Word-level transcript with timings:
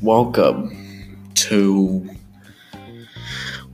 Welcome 0.00 1.28
to 1.34 2.08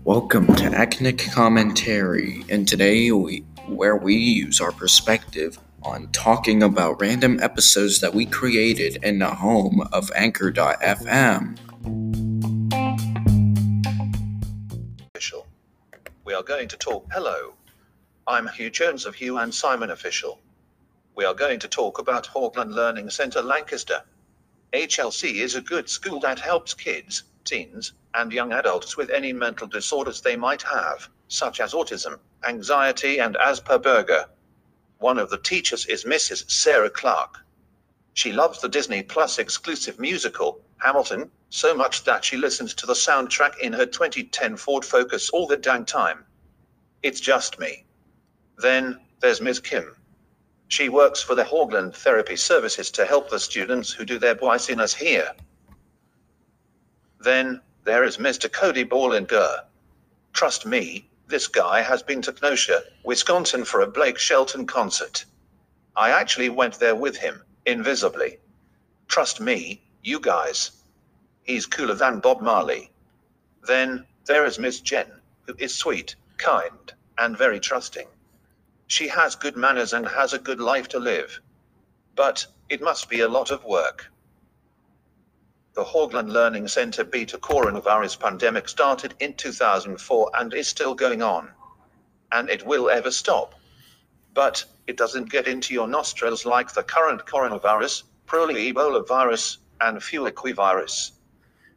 Welcome 0.02 0.46
to 0.56 0.64
Ethnic 0.64 1.18
Commentary, 1.30 2.44
and 2.48 2.66
today 2.66 3.12
we 3.12 3.44
where 3.68 3.96
we 3.96 4.16
use 4.16 4.60
our 4.60 4.72
perspective 4.72 5.60
on 5.84 6.08
talking 6.08 6.64
about 6.64 7.00
random 7.00 7.38
episodes 7.40 8.00
that 8.00 8.12
we 8.12 8.26
created 8.26 9.04
in 9.04 9.20
the 9.20 9.28
home 9.28 9.86
of 9.92 10.10
Anchor.fm. 10.16 11.58
Official. 15.14 15.46
We 16.24 16.34
are 16.34 16.42
going 16.42 16.66
to 16.66 16.76
talk. 16.76 17.06
Hello. 17.12 17.54
I'm 18.26 18.48
Hugh 18.48 18.70
Jones 18.70 19.06
of 19.06 19.14
Hugh 19.14 19.38
and 19.38 19.54
Simon 19.54 19.90
Official. 19.90 20.40
We 21.18 21.24
are 21.24 21.34
going 21.34 21.58
to 21.58 21.66
talk 21.66 21.98
about 21.98 22.28
Haugland 22.28 22.72
Learning 22.72 23.10
Centre 23.10 23.42
Lancaster. 23.42 24.04
HLC 24.72 25.42
is 25.42 25.56
a 25.56 25.60
good 25.60 25.90
school 25.90 26.20
that 26.20 26.38
helps 26.38 26.74
kids, 26.74 27.24
teens, 27.44 27.92
and 28.14 28.32
young 28.32 28.52
adults 28.52 28.96
with 28.96 29.10
any 29.10 29.32
mental 29.32 29.66
disorders 29.66 30.20
they 30.20 30.36
might 30.36 30.62
have, 30.62 31.08
such 31.26 31.58
as 31.58 31.72
autism, 31.72 32.20
anxiety, 32.44 33.18
and 33.18 33.34
Asperger. 33.34 34.26
One 34.98 35.18
of 35.18 35.28
the 35.28 35.38
teachers 35.38 35.86
is 35.86 36.04
Mrs. 36.04 36.48
Sarah 36.48 36.88
Clark. 36.88 37.38
She 38.14 38.30
loves 38.30 38.60
the 38.60 38.68
Disney 38.68 39.02
Plus 39.02 39.40
exclusive 39.40 39.98
musical, 39.98 40.60
Hamilton, 40.76 41.32
so 41.50 41.74
much 41.74 42.04
that 42.04 42.24
she 42.24 42.36
listens 42.36 42.74
to 42.74 42.86
the 42.86 42.92
soundtrack 42.92 43.58
in 43.58 43.72
her 43.72 43.86
2010 43.86 44.56
Ford 44.56 44.84
Focus 44.84 45.30
all 45.30 45.48
the 45.48 45.56
dang 45.56 45.84
time. 45.84 46.24
It's 47.02 47.18
just 47.18 47.58
me. 47.58 47.86
Then, 48.56 49.00
there's 49.18 49.40
Ms. 49.40 49.58
Kim. 49.58 49.96
She 50.68 50.90
works 50.90 51.22
for 51.22 51.34
the 51.34 51.44
Haugland 51.44 51.94
Therapy 51.94 52.36
Services 52.36 52.90
to 52.90 53.06
help 53.06 53.30
the 53.30 53.40
students 53.40 53.90
who 53.90 54.04
do 54.04 54.18
their 54.18 54.34
business 54.34 54.94
here. 54.94 55.32
Then, 57.20 57.62
there 57.84 58.04
is 58.04 58.18
Mr. 58.18 58.52
Cody 58.52 58.84
Ballinger. 58.84 59.64
Trust 60.34 60.66
me, 60.66 61.08
this 61.26 61.48
guy 61.48 61.80
has 61.80 62.02
been 62.02 62.20
to 62.22 62.32
Kenosha, 62.34 62.82
Wisconsin 63.02 63.64
for 63.64 63.80
a 63.80 63.86
Blake 63.86 64.18
Shelton 64.18 64.66
concert. 64.66 65.24
I 65.96 66.10
actually 66.10 66.50
went 66.50 66.78
there 66.78 66.94
with 66.94 67.16
him, 67.16 67.42
invisibly. 67.64 68.38
Trust 69.08 69.40
me, 69.40 69.82
you 70.02 70.20
guys. 70.20 70.70
He's 71.44 71.64
cooler 71.64 71.94
than 71.94 72.20
Bob 72.20 72.42
Marley. 72.42 72.90
Then, 73.66 74.06
there 74.26 74.44
is 74.44 74.58
Miss 74.58 74.80
Jen, 74.80 75.10
who 75.46 75.54
is 75.58 75.74
sweet, 75.74 76.14
kind, 76.36 76.92
and 77.16 77.38
very 77.38 77.58
trusting. 77.58 78.06
She 78.90 79.08
has 79.08 79.36
good 79.36 79.54
manners 79.54 79.92
and 79.92 80.08
has 80.08 80.32
a 80.32 80.38
good 80.38 80.60
life 80.60 80.88
to 80.88 80.98
live. 80.98 81.42
But, 82.16 82.46
it 82.70 82.80
must 82.80 83.10
be 83.10 83.20
a 83.20 83.28
lot 83.28 83.50
of 83.50 83.62
work. 83.62 84.10
The 85.74 85.84
Haugland 85.84 86.32
Learning 86.32 86.66
Center 86.66 87.04
beta 87.04 87.36
coronavirus 87.36 88.18
pandemic 88.18 88.66
started 88.66 89.14
in 89.20 89.34
2004 89.34 90.30
and 90.34 90.54
is 90.54 90.68
still 90.68 90.94
going 90.94 91.20
on. 91.20 91.52
And 92.32 92.48
it 92.48 92.64
will 92.64 92.88
ever 92.88 93.10
stop. 93.10 93.54
But, 94.32 94.64
it 94.86 94.96
doesn't 94.96 95.30
get 95.30 95.46
into 95.46 95.74
your 95.74 95.86
nostrils 95.86 96.46
like 96.46 96.72
the 96.72 96.82
current 96.82 97.26
coronavirus, 97.26 98.04
Proly 98.24 98.72
Ebola 98.72 99.06
virus, 99.06 99.58
and 99.82 99.98
Fuiquivirus. 99.98 101.12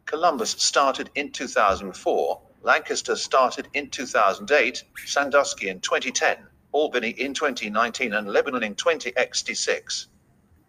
Columbus 0.06 0.52
started 0.52 1.10
in 1.14 1.30
2004, 1.30 2.40
Lancaster 2.62 3.16
started 3.16 3.68
in 3.74 3.90
2008, 3.90 4.84
Sandusky 5.04 5.68
in 5.68 5.80
2010, 5.80 6.48
Albany 6.72 7.10
in 7.10 7.34
2019, 7.34 8.14
and 8.14 8.28
Lebanon 8.28 8.62
in 8.62 8.74
2066. 8.74 10.08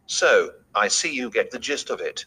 So, 0.05 0.53
I 0.75 0.87
see 0.89 1.13
you 1.13 1.29
get 1.29 1.49
the 1.49 1.59
gist 1.59 1.89
of 1.89 2.01
it. 2.01 2.25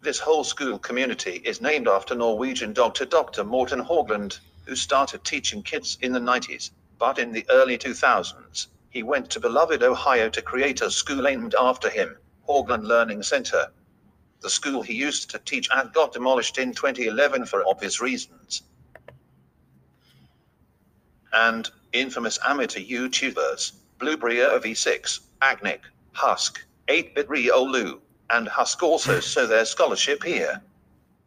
This 0.00 0.20
whole 0.20 0.44
school 0.44 0.78
community 0.78 1.42
is 1.44 1.60
named 1.60 1.88
after 1.88 2.14
Norwegian 2.14 2.72
doctor 2.72 3.04
Dr. 3.04 3.44
Morten 3.44 3.80
Haugland, 3.84 4.38
who 4.64 4.76
started 4.76 5.24
teaching 5.24 5.62
kids 5.62 5.98
in 6.00 6.12
the 6.12 6.20
90s, 6.20 6.70
but 6.98 7.18
in 7.18 7.32
the 7.32 7.44
early 7.50 7.76
2000s, 7.76 8.68
he 8.90 9.02
went 9.02 9.28
to 9.30 9.40
beloved 9.40 9.82
Ohio 9.82 10.30
to 10.30 10.40
create 10.40 10.80
a 10.80 10.90
school 10.90 11.22
named 11.22 11.54
after 11.58 11.90
him, 11.90 12.16
Haugland 12.48 12.84
Learning 12.84 13.22
Center. 13.22 13.72
The 14.40 14.50
school 14.50 14.82
he 14.82 14.94
used 14.94 15.30
to 15.30 15.38
teach 15.40 15.68
at 15.74 15.92
got 15.92 16.12
demolished 16.12 16.58
in 16.58 16.72
2011 16.72 17.46
for 17.46 17.66
obvious 17.68 18.00
reasons. 18.00 18.62
And 21.32 21.70
infamous 21.92 22.38
amateur 22.46 22.80
YouTubers, 22.80 23.72
Blueberry 23.98 24.36
V6, 24.36 25.20
Agnic, 25.42 25.80
Husk, 26.12 26.64
8-Bit 26.88 27.28
Riolu, 27.28 28.00
and 28.30 28.48
Husk 28.48 28.82
also 28.82 29.20
show 29.20 29.46
their 29.46 29.64
scholarship 29.64 30.22
here. 30.22 30.62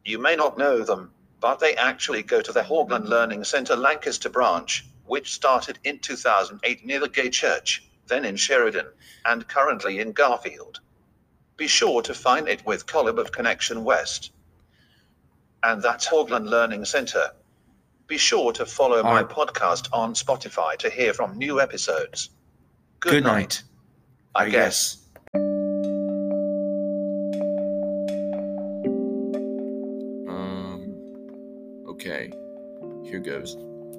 You 0.03 0.19
may 0.19 0.35
not 0.35 0.57
know 0.57 0.83
them, 0.83 1.11
but 1.39 1.59
they 1.59 1.75
actually 1.75 2.23
go 2.23 2.41
to 2.41 2.51
the 2.51 2.61
Haugland 2.61 3.07
Learning 3.07 3.43
Center 3.43 3.75
Lancaster 3.75 4.29
branch, 4.29 4.85
which 5.05 5.33
started 5.33 5.79
in 5.83 5.99
2008 5.99 6.85
near 6.85 6.99
the 6.99 7.09
Gay 7.09 7.29
Church, 7.29 7.83
then 8.07 8.25
in 8.25 8.35
Sheridan, 8.35 8.87
and 9.25 9.47
currently 9.47 9.99
in 9.99 10.11
Garfield. 10.11 10.79
Be 11.57 11.67
sure 11.67 12.01
to 12.03 12.13
find 12.13 12.47
it 12.47 12.65
with 12.65 12.85
Collab 12.85 13.19
of 13.19 13.31
Connection 13.31 13.83
West. 13.83 14.31
And 15.63 15.81
that's 15.81 16.07
Haugland 16.07 16.49
Learning 16.49 16.85
Center. 16.85 17.31
Be 18.11 18.17
sure 18.17 18.51
to 18.51 18.65
follow 18.65 19.01
my 19.03 19.21
Alright. 19.21 19.29
podcast 19.29 19.87
on 19.93 20.13
Spotify 20.13 20.75
to 20.79 20.89
hear 20.89 21.13
from 21.13 21.37
new 21.37 21.61
episodes. 21.61 22.31
Good, 22.99 23.11
Good 23.11 23.23
night, 23.23 23.63
night. 24.35 24.43
I 24.47 24.49
guess. 24.49 25.07
Um, 30.27 30.93
okay, 31.87 32.33
here 33.05 33.21
goes. 33.21 33.55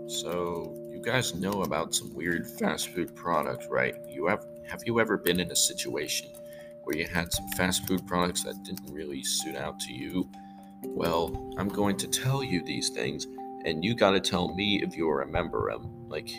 So, 0.09 0.77
you 0.91 1.01
guys 1.03 1.35
know 1.35 1.63
about 1.63 1.95
some 1.95 2.13
weird 2.15 2.47
fast 2.47 2.91
food 2.91 3.17
products, 3.17 3.67
right? 3.71 3.95
You 4.11 4.27
have 4.27 4.45
have 4.69 4.83
you 4.85 5.01
ever 5.01 5.17
been 5.17 5.41
in 5.41 5.51
a 5.51 5.57
situation 5.57 6.29
where 6.85 6.99
you 6.99 7.07
had 7.07 7.33
some 7.33 7.49
fast 7.57 7.89
food 7.89 8.07
products 8.07 8.43
that 8.43 8.63
didn't 8.63 8.93
really 8.93 9.25
suit 9.25 9.57
out 9.57 9.81
to 9.81 9.93
you? 9.95 10.29
Well, 10.85 11.55
I'm 11.57 11.69
going 11.69 11.97
to 11.97 12.07
tell 12.09 12.43
you 12.45 12.63
these 12.63 12.91
things, 12.91 13.27
and 13.65 13.85
you 13.85 13.95
got 13.95 14.11
to 14.13 14.21
tell 14.21 14.55
me 14.55 14.83
if 14.83 14.97
you 14.97 15.11
remember 15.11 15.71
them. 15.71 16.09
Like, 16.09 16.31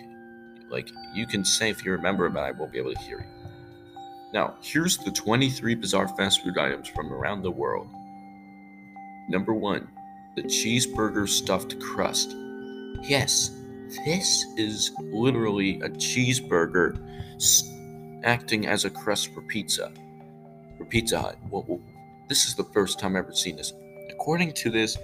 like 0.69 0.89
you 1.13 1.25
can 1.25 1.45
say 1.45 1.69
if 1.69 1.85
you 1.85 1.91
remember, 1.91 2.29
but 2.29 2.43
I 2.43 2.51
won't 2.51 2.71
be 2.71 2.79
able 2.79 2.93
to 2.93 2.99
hear 2.99 3.19
you. 3.19 3.33
Now, 4.33 4.55
here's 4.61 4.97
the 4.97 5.11
23 5.11 5.75
bizarre 5.75 6.07
fast 6.07 6.43
food 6.43 6.57
items 6.57 6.87
from 6.87 7.13
around 7.13 7.43
the 7.43 7.51
world. 7.51 7.87
Number 9.29 9.53
one, 9.53 9.87
the 10.35 10.43
cheeseburger 10.43 11.29
stuffed 11.29 11.79
crust. 11.79 12.35
Yes, 13.03 13.51
this 14.05 14.45
is 14.57 14.91
literally 14.99 15.79
a 15.81 15.89
cheeseburger 15.89 16.97
acting 18.23 18.65
as 18.65 18.85
a 18.85 18.89
crust 18.89 19.33
for 19.33 19.41
pizza. 19.41 19.91
For 20.77 20.85
Pizza 20.85 21.21
Hut. 21.21 21.37
Well, 21.51 21.65
well, 21.67 21.79
this 22.27 22.45
is 22.45 22.55
the 22.55 22.63
first 22.63 22.99
time 22.99 23.15
I've 23.15 23.25
ever 23.25 23.33
seen 23.33 23.55
this. 23.55 23.73
According 24.09 24.53
to 24.53 24.71
this, 24.71 24.97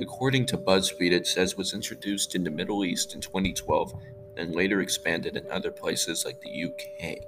according 0.00 0.46
to 0.46 0.58
BuzzFeed, 0.58 1.12
it 1.12 1.26
says 1.26 1.56
was 1.56 1.74
introduced 1.74 2.34
in 2.34 2.44
the 2.44 2.50
Middle 2.50 2.84
East 2.84 3.14
in 3.14 3.20
2012 3.20 3.94
and 4.36 4.54
later 4.54 4.80
expanded 4.80 5.36
in 5.36 5.50
other 5.50 5.70
places 5.70 6.24
like 6.24 6.40
the 6.40 6.64
UK. 6.64 7.26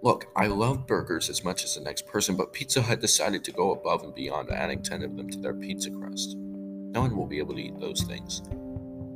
Look, 0.00 0.26
I 0.36 0.46
love 0.46 0.86
burgers 0.86 1.28
as 1.28 1.42
much 1.42 1.64
as 1.64 1.74
the 1.74 1.80
next 1.80 2.06
person, 2.06 2.36
but 2.36 2.52
Pizza 2.52 2.80
Hut 2.80 3.00
decided 3.00 3.42
to 3.44 3.52
go 3.52 3.72
above 3.72 4.04
and 4.04 4.14
beyond, 4.14 4.50
adding 4.50 4.82
10 4.82 5.02
of 5.02 5.16
them 5.16 5.28
to 5.30 5.38
their 5.38 5.54
pizza 5.54 5.90
crust. 5.90 6.36
No 6.36 7.00
one 7.00 7.16
will 7.16 7.26
be 7.26 7.38
able 7.38 7.54
to 7.54 7.60
eat 7.60 7.78
those 7.80 8.02
things. 8.02 8.42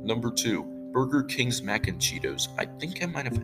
Number 0.03 0.29
two, 0.29 0.63
Burger 0.91 1.23
King's 1.23 1.63
mac 1.63 1.87
and 1.87 1.99
Cheetos. 1.99 2.49
I 2.57 2.65
think 2.79 3.01
I 3.01 3.07
might 3.07 3.25
have. 3.25 3.41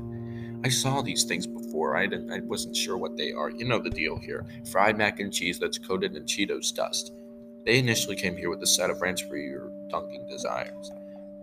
I 0.63 0.69
saw 0.69 1.01
these 1.01 1.23
things 1.23 1.47
before. 1.47 1.95
I 1.95 2.05
didn't. 2.05 2.31
I 2.31 2.41
wasn't 2.41 2.75
sure 2.75 2.97
what 2.97 3.15
they 3.15 3.31
are. 3.31 3.49
You 3.49 3.65
know 3.65 3.79
the 3.79 3.89
deal 3.89 4.17
here: 4.17 4.45
fried 4.69 4.97
mac 4.97 5.19
and 5.19 5.33
cheese 5.33 5.57
that's 5.57 5.77
coated 5.77 6.15
in 6.15 6.25
Cheetos 6.25 6.73
dust. 6.75 7.13
They 7.69 7.77
initially 7.77 8.15
came 8.15 8.35
here 8.35 8.49
with 8.49 8.63
a 8.63 8.65
set 8.65 8.89
of 8.89 8.99
ranch 8.99 9.25
for 9.25 9.37
your 9.37 9.69
dunking 9.89 10.25
desires. 10.25 10.89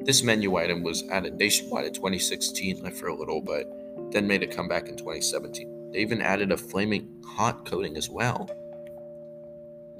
This 0.00 0.24
menu 0.24 0.56
item 0.56 0.82
was 0.82 1.08
added 1.08 1.38
nationwide 1.38 1.84
in 1.84 1.92
2016 1.92 2.82
like, 2.82 2.96
for 2.96 3.06
a 3.06 3.14
little, 3.14 3.40
but 3.40 3.70
then 4.10 4.26
made 4.26 4.42
a 4.42 4.48
comeback 4.48 4.88
in 4.88 4.96
2017. 4.96 5.92
They 5.92 6.00
even 6.00 6.20
added 6.20 6.50
a 6.50 6.56
flaming 6.56 7.22
hot 7.24 7.64
coating 7.64 7.96
as 7.96 8.10
well. 8.10 8.50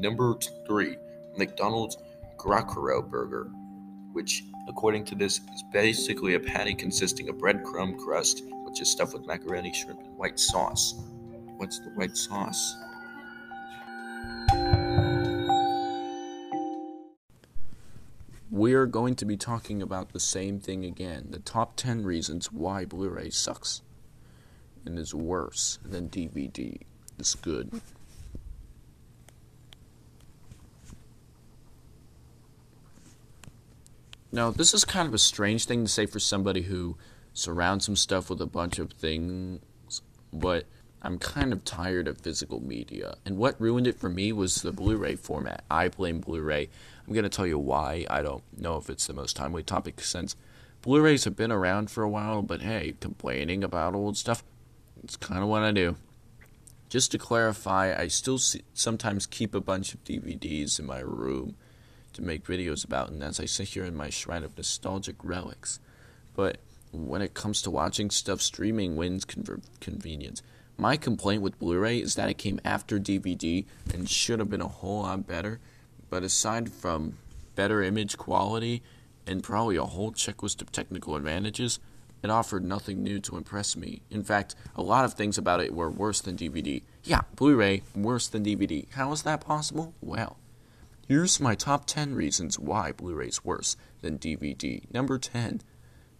Number 0.00 0.34
three, 0.66 0.96
McDonald's 1.36 1.96
Gracoro 2.36 3.08
Burger, 3.08 3.48
which, 4.10 4.42
according 4.68 5.04
to 5.04 5.14
this, 5.14 5.38
is 5.54 5.62
basically 5.72 6.34
a 6.34 6.40
patty 6.40 6.74
consisting 6.74 7.28
of 7.28 7.36
breadcrumb 7.36 7.96
crust, 7.98 8.42
which 8.64 8.80
is 8.80 8.90
stuffed 8.90 9.12
with 9.12 9.28
macaroni, 9.28 9.72
shrimp, 9.72 10.00
and 10.00 10.18
white 10.18 10.40
sauce. 10.40 10.92
What's 11.58 11.78
the 11.78 11.90
white 11.90 12.16
sauce? 12.16 12.74
We 18.56 18.72
are 18.72 18.86
going 18.86 19.16
to 19.16 19.26
be 19.26 19.36
talking 19.36 19.82
about 19.82 20.14
the 20.14 20.18
same 20.18 20.60
thing 20.60 20.82
again 20.82 21.26
the 21.28 21.40
top 21.40 21.76
10 21.76 22.06
reasons 22.06 22.50
why 22.50 22.86
Blu 22.86 23.10
ray 23.10 23.28
sucks. 23.28 23.82
and 24.86 24.98
is 24.98 25.14
worse 25.14 25.78
than 25.84 26.08
DVD. 26.08 26.80
It's 27.18 27.34
good. 27.34 27.82
Now, 34.32 34.50
this 34.50 34.72
is 34.72 34.86
kind 34.86 35.06
of 35.06 35.12
a 35.12 35.18
strange 35.18 35.66
thing 35.66 35.84
to 35.84 35.90
say 35.90 36.06
for 36.06 36.18
somebody 36.18 36.62
who 36.62 36.96
surrounds 37.34 37.84
himself 37.84 38.30
with 38.30 38.40
a 38.40 38.46
bunch 38.46 38.78
of 38.78 38.92
things, 38.92 39.60
but 40.32 40.64
I'm 41.02 41.18
kind 41.18 41.52
of 41.52 41.64
tired 41.64 42.08
of 42.08 42.18
physical 42.18 42.60
media. 42.60 43.16
And 43.24 43.36
what 43.36 43.60
ruined 43.60 43.86
it 43.86 43.98
for 43.98 44.08
me 44.08 44.32
was 44.32 44.62
the 44.62 44.72
Blu 44.72 44.96
ray 44.96 45.14
format. 45.14 45.64
I 45.70 45.88
blame 45.88 46.20
Blu 46.20 46.40
ray. 46.40 46.68
I'm 47.06 47.12
going 47.12 47.24
to 47.24 47.28
tell 47.28 47.46
you 47.46 47.58
why. 47.58 48.06
I 48.10 48.22
don't 48.22 48.42
know 48.56 48.76
if 48.76 48.90
it's 48.90 49.06
the 49.06 49.12
most 49.12 49.36
timely 49.36 49.62
topic 49.62 50.00
since 50.00 50.34
Blu 50.82 51.00
rays 51.00 51.24
have 51.24 51.36
been 51.36 51.52
around 51.52 51.90
for 51.90 52.02
a 52.02 52.08
while, 52.08 52.42
but 52.42 52.62
hey, 52.62 52.94
complaining 53.00 53.64
about 53.64 53.94
old 53.94 54.16
stuff, 54.16 54.44
it's 55.02 55.16
kind 55.16 55.42
of 55.42 55.48
what 55.48 55.62
I 55.62 55.72
do. 55.72 55.96
Just 56.88 57.10
to 57.12 57.18
clarify, 57.18 57.92
I 57.92 58.06
still 58.06 58.38
see, 58.38 58.62
sometimes 58.72 59.26
keep 59.26 59.54
a 59.54 59.60
bunch 59.60 59.94
of 59.94 60.04
DVDs 60.04 60.78
in 60.78 60.86
my 60.86 61.00
room 61.00 61.56
to 62.12 62.22
make 62.22 62.46
videos 62.46 62.84
about, 62.84 63.10
and 63.10 63.22
as 63.22 63.40
I 63.40 63.46
sit 63.46 63.68
here 63.70 63.84
in 63.84 63.96
my 63.96 64.10
shrine 64.10 64.44
of 64.44 64.56
nostalgic 64.56 65.16
relics. 65.22 65.80
But 66.34 66.58
when 66.92 67.20
it 67.20 67.34
comes 67.34 67.62
to 67.62 67.70
watching 67.70 68.10
stuff, 68.10 68.40
streaming 68.40 68.96
wins 68.96 69.24
con- 69.24 69.62
convenience. 69.80 70.42
My 70.78 70.96
complaint 70.96 71.42
with 71.42 71.58
Blu 71.58 71.78
ray 71.78 71.98
is 71.98 72.16
that 72.16 72.28
it 72.28 72.38
came 72.38 72.60
after 72.64 72.98
DVD 72.98 73.64
and 73.92 74.08
should 74.08 74.38
have 74.40 74.50
been 74.50 74.60
a 74.60 74.68
whole 74.68 75.02
lot 75.02 75.26
better. 75.26 75.58
But 76.10 76.22
aside 76.22 76.70
from 76.70 77.16
better 77.54 77.82
image 77.82 78.18
quality 78.18 78.82
and 79.26 79.42
probably 79.42 79.76
a 79.76 79.84
whole 79.84 80.12
checklist 80.12 80.60
of 80.60 80.70
technical 80.70 81.16
advantages, 81.16 81.80
it 82.22 82.30
offered 82.30 82.64
nothing 82.64 83.02
new 83.02 83.18
to 83.20 83.36
impress 83.36 83.76
me. 83.76 84.02
In 84.10 84.22
fact, 84.22 84.54
a 84.74 84.82
lot 84.82 85.04
of 85.04 85.14
things 85.14 85.38
about 85.38 85.60
it 85.60 85.74
were 85.74 85.90
worse 85.90 86.20
than 86.20 86.36
DVD. 86.36 86.82
Yeah, 87.04 87.22
Blu 87.36 87.56
ray, 87.56 87.82
worse 87.94 88.28
than 88.28 88.44
DVD. 88.44 88.86
How 88.92 89.12
is 89.12 89.22
that 89.22 89.40
possible? 89.40 89.94
Well, 90.02 90.36
here's 91.08 91.40
my 91.40 91.54
top 91.54 91.86
10 91.86 92.14
reasons 92.14 92.58
why 92.58 92.92
Blu 92.92 93.14
ray's 93.14 93.44
worse 93.44 93.76
than 94.02 94.18
DVD. 94.18 94.82
Number 94.92 95.18
10, 95.18 95.62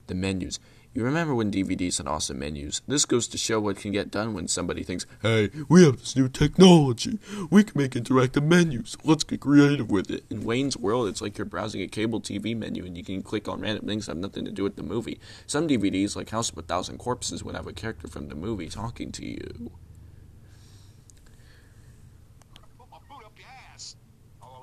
the 0.06 0.14
menus. 0.14 0.58
You 0.96 1.04
remember 1.04 1.34
when 1.34 1.52
DVDs 1.52 1.98
had 1.98 2.08
awesome 2.08 2.38
menus? 2.38 2.80
This 2.88 3.04
goes 3.04 3.28
to 3.28 3.36
show 3.36 3.60
what 3.60 3.76
can 3.76 3.92
get 3.92 4.10
done 4.10 4.32
when 4.32 4.48
somebody 4.48 4.82
thinks, 4.82 5.04
hey, 5.20 5.50
we 5.68 5.84
have 5.84 5.98
this 5.98 6.16
new 6.16 6.26
technology. 6.26 7.18
We 7.50 7.64
can 7.64 7.78
make 7.78 7.90
interactive 7.90 8.42
menus. 8.42 8.96
Let's 9.04 9.22
get 9.22 9.40
creative 9.40 9.90
with 9.90 10.10
it. 10.10 10.24
In 10.30 10.42
Wayne's 10.42 10.78
World, 10.78 11.08
it's 11.08 11.20
like 11.20 11.36
you're 11.36 11.44
browsing 11.44 11.82
a 11.82 11.86
cable 11.86 12.22
TV 12.22 12.56
menu 12.56 12.86
and 12.86 12.96
you 12.96 13.04
can 13.04 13.20
click 13.20 13.46
on 13.46 13.60
random 13.60 13.86
things 13.86 14.06
that 14.06 14.12
have 14.12 14.22
nothing 14.22 14.46
to 14.46 14.50
do 14.50 14.62
with 14.62 14.76
the 14.76 14.82
movie. 14.82 15.20
Some 15.46 15.68
DVDs, 15.68 16.16
like 16.16 16.30
House 16.30 16.48
of 16.48 16.56
a 16.56 16.62
Thousand 16.62 16.96
Corpses, 16.96 17.44
would 17.44 17.54
have 17.54 17.66
a 17.66 17.74
character 17.74 18.08
from 18.08 18.28
the 18.28 18.34
movie 18.34 18.70
talking 18.70 19.12
to 19.12 19.26
you. 19.26 19.72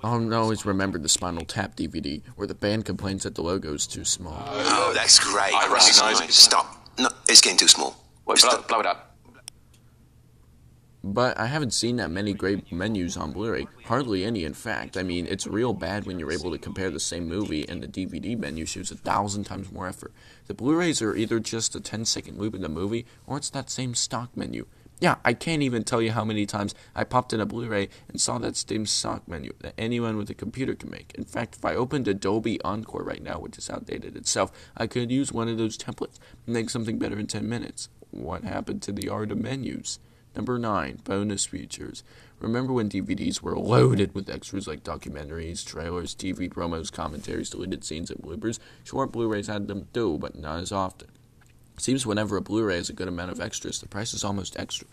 I'll 0.03 0.33
always 0.33 0.65
remember 0.65 0.99
the 0.99 1.07
Spinal 1.07 1.45
Tap 1.45 1.75
DVD, 1.77 2.21
where 2.35 2.47
the 2.47 2.53
band 2.53 2.83
complains 2.83 3.23
that 3.23 3.35
the 3.35 3.41
logo 3.41 3.73
is 3.73 3.87
too 3.87 4.03
small. 4.03 4.43
Oh, 4.47 4.91
that's 4.93 5.17
great. 5.19 5.53
I 5.53 5.71
recognise 5.71 6.19
it. 6.19 6.33
Stop. 6.33 6.89
No, 6.99 7.09
it's 7.29 7.39
getting 7.39 7.57
too 7.57 7.69
small. 7.69 7.95
Wait, 8.25 8.41
blow, 8.41 8.61
blow 8.67 8.79
it 8.81 8.85
up. 8.85 9.15
But 11.05 11.37
I 11.37 11.47
haven't 11.47 11.73
seen 11.73 11.97
that 11.97 12.11
many 12.11 12.33
great 12.33 12.71
menus 12.71 13.17
on 13.17 13.33
Blu-ray. 13.33 13.67
Hardly 13.85 14.23
any, 14.23 14.45
in 14.45 14.53
fact. 14.53 14.95
I 14.95 15.03
mean, 15.03 15.25
it's 15.27 15.45
real 15.45 15.73
bad 15.73 16.05
when 16.05 16.17
you're 16.17 16.31
able 16.31 16.51
to 16.51 16.57
compare 16.57 16.89
the 16.89 16.99
same 16.99 17.27
movie 17.27 17.67
and 17.67 17.83
the 17.83 17.87
DVD 17.87 18.37
menu 18.37 18.65
shows 18.65 18.89
a 18.89 18.95
thousand 18.95 19.43
times 19.43 19.69
more 19.69 19.87
effort. 19.87 20.13
The 20.47 20.53
Blu-rays 20.53 21.01
are 21.01 21.15
either 21.15 21.41
just 21.41 21.75
a 21.75 21.81
10-second 21.81 22.37
loop 22.37 22.55
in 22.55 22.61
the 22.61 22.69
movie, 22.69 23.05
or 23.27 23.35
it's 23.35 23.49
that 23.49 23.69
same 23.69 23.95
stock 23.95 24.35
menu. 24.37 24.65
Yeah, 24.99 25.15
I 25.25 25.33
can't 25.33 25.61
even 25.61 25.83
tell 25.83 26.01
you 26.01 26.11
how 26.11 26.23
many 26.23 26.45
times 26.45 26.73
I 26.95 27.03
popped 27.03 27.33
in 27.33 27.41
a 27.41 27.45
Blu-ray 27.45 27.89
and 28.07 28.21
saw 28.21 28.37
that 28.37 28.55
same 28.55 28.85
stock 28.85 29.27
menu 29.27 29.51
that 29.59 29.73
anyone 29.77 30.15
with 30.15 30.29
a 30.29 30.33
computer 30.33 30.75
can 30.75 30.89
make. 30.89 31.13
In 31.15 31.25
fact, 31.25 31.55
if 31.57 31.65
I 31.65 31.75
opened 31.75 32.07
Adobe 32.07 32.61
Encore 32.61 33.03
right 33.03 33.21
now, 33.21 33.39
which 33.39 33.57
is 33.57 33.69
outdated 33.69 34.15
itself, 34.15 34.51
I 34.77 34.87
could 34.87 35.11
use 35.11 35.33
one 35.33 35.49
of 35.49 35.57
those 35.57 35.77
templates 35.77 36.19
and 36.45 36.53
make 36.53 36.69
something 36.69 36.99
better 36.99 37.19
in 37.19 37.27
10 37.27 37.49
minutes. 37.49 37.89
What 38.11 38.43
happened 38.43 38.81
to 38.83 38.93
the 38.93 39.09
art 39.09 39.31
of 39.31 39.39
menus? 39.39 39.99
Number 40.35 40.57
9. 40.57 41.01
Bonus 41.03 41.45
features. 41.45 42.03
Remember 42.39 42.73
when 42.73 42.89
DVDs 42.89 43.41
were 43.41 43.57
loaded 43.57 44.15
with 44.15 44.29
extras 44.29 44.67
like 44.67 44.83
documentaries, 44.83 45.65
trailers, 45.65 46.15
TV 46.15 46.49
promos, 46.49 46.91
commentaries, 46.91 47.49
deleted 47.49 47.83
scenes, 47.83 48.09
and 48.09 48.21
bloopers? 48.21 48.59
Short 48.83 49.11
Blu-rays 49.11 49.47
had 49.47 49.67
them 49.67 49.87
too, 49.93 50.17
but 50.17 50.35
not 50.35 50.59
as 50.59 50.71
often. 50.71 51.09
Seems 51.77 52.05
whenever 52.05 52.37
a 52.37 52.41
Blu-ray 52.41 52.75
has 52.75 52.89
a 52.89 52.93
good 52.93 53.07
amount 53.07 53.31
of 53.31 53.41
extras, 53.41 53.81
the 53.81 53.87
price 53.87 54.13
is 54.13 54.23
almost 54.23 54.57
extra. 54.59 54.87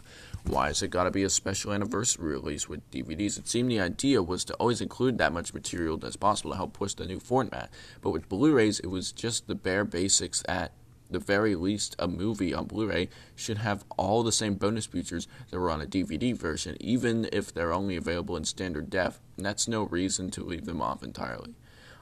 Why 0.46 0.68
has 0.68 0.82
it 0.82 0.88
got 0.88 1.04
to 1.04 1.10
be 1.10 1.22
a 1.22 1.30
special 1.30 1.72
anniversary 1.72 2.32
release 2.32 2.68
with 2.68 2.90
DVDs? 2.90 3.38
It 3.38 3.46
seemed 3.46 3.70
the 3.70 3.80
idea 3.80 4.22
was 4.22 4.44
to 4.46 4.54
always 4.54 4.80
include 4.80 5.18
that 5.18 5.32
much 5.32 5.52
material 5.52 6.00
as 6.04 6.16
possible 6.16 6.52
to 6.52 6.56
help 6.56 6.72
push 6.72 6.94
the 6.94 7.04
new 7.04 7.20
format. 7.20 7.70
But 8.00 8.10
with 8.10 8.28
Blu-rays, 8.28 8.80
it 8.80 8.86
was 8.86 9.12
just 9.12 9.46
the 9.46 9.54
bare 9.54 9.84
basics. 9.84 10.42
At 10.48 10.72
the 11.10 11.18
very 11.18 11.54
least, 11.54 11.94
a 11.98 12.08
movie 12.08 12.54
on 12.54 12.66
Blu-ray 12.66 13.10
should 13.36 13.58
have 13.58 13.84
all 13.98 14.22
the 14.22 14.32
same 14.32 14.54
bonus 14.54 14.86
features 14.86 15.28
that 15.50 15.58
were 15.58 15.70
on 15.70 15.82
a 15.82 15.86
DVD 15.86 16.34
version, 16.34 16.76
even 16.80 17.28
if 17.30 17.52
they're 17.52 17.74
only 17.74 17.96
available 17.96 18.36
in 18.36 18.44
standard 18.44 18.88
def. 18.88 19.20
And 19.36 19.44
that's 19.44 19.68
no 19.68 19.82
reason 19.82 20.30
to 20.30 20.44
leave 20.44 20.64
them 20.64 20.80
off 20.80 21.02
entirely. 21.02 21.54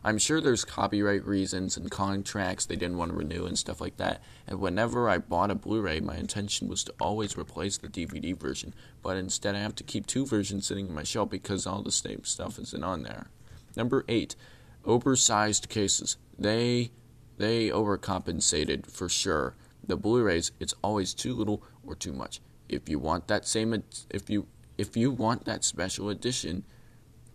I'm 0.05 0.19
sure 0.19 0.41
there's 0.41 0.65
copyright 0.65 1.27
reasons 1.27 1.77
and 1.77 1.91
contracts 1.91 2.67
they 2.67 2.77
didn't 2.77 2.99
want 2.99 3.11
to 3.11 3.17
renew 3.17 3.47
and 3.47 3.59
stuff 3.59 3.81
like 3.81 3.97
that. 3.97 4.23
And 4.47 4.61
whenever 4.61 5.09
I 5.09 5.19
bought 5.19 5.51
a 5.51 5.55
Blu 5.55 5.81
ray, 5.81 6.01
my 6.01 6.17
intention 6.17 6.69
was 6.69 6.85
to 6.85 6.95
always 7.01 7.37
replace 7.37 7.79
the 7.79 7.89
DVD 7.89 8.39
version, 8.39 8.75
but 9.03 9.17
instead 9.17 9.55
I 9.55 9.61
have 9.61 9.75
to 9.77 9.85
keep 9.85 10.07
two 10.07 10.25
versions 10.25 10.67
sitting 10.67 10.89
in 10.89 10.95
my 10.95 11.03
shelf 11.03 11.31
because 11.31 11.67
all 11.67 11.83
the 11.83 11.91
same 11.91 12.25
stuff 12.25 12.59
isn't 12.59 12.85
on 12.85 13.03
there. 13.03 13.29
Number 13.77 14.05
8. 14.09 14.37
Oversized 14.85 15.69
cases. 15.69 16.17
They 16.39 16.91
they 17.37 17.69
overcompensated 17.69 18.91
for 18.91 19.09
sure. 19.09 19.55
The 19.87 19.97
Blu-rays, 19.97 20.51
it's 20.59 20.75
always 20.83 21.15
too 21.15 21.35
little 21.35 21.63
or 21.87 21.95
too 21.95 22.13
much. 22.13 22.41
If 22.69 22.89
you 22.89 22.99
want 22.99 23.29
that 23.29 23.47
same 23.47 23.83
if 24.11 24.29
you 24.29 24.47
if 24.77 24.97
you 24.97 25.11
want 25.11 25.45
that 25.45 25.65
special 25.65 26.09
edition, 26.09 26.65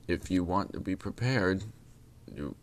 if 0.08 0.32
you 0.32 0.44
want 0.44 0.74
to 0.74 0.80
be 0.80 0.96
prepared, 0.96 1.64
you, 2.34 2.56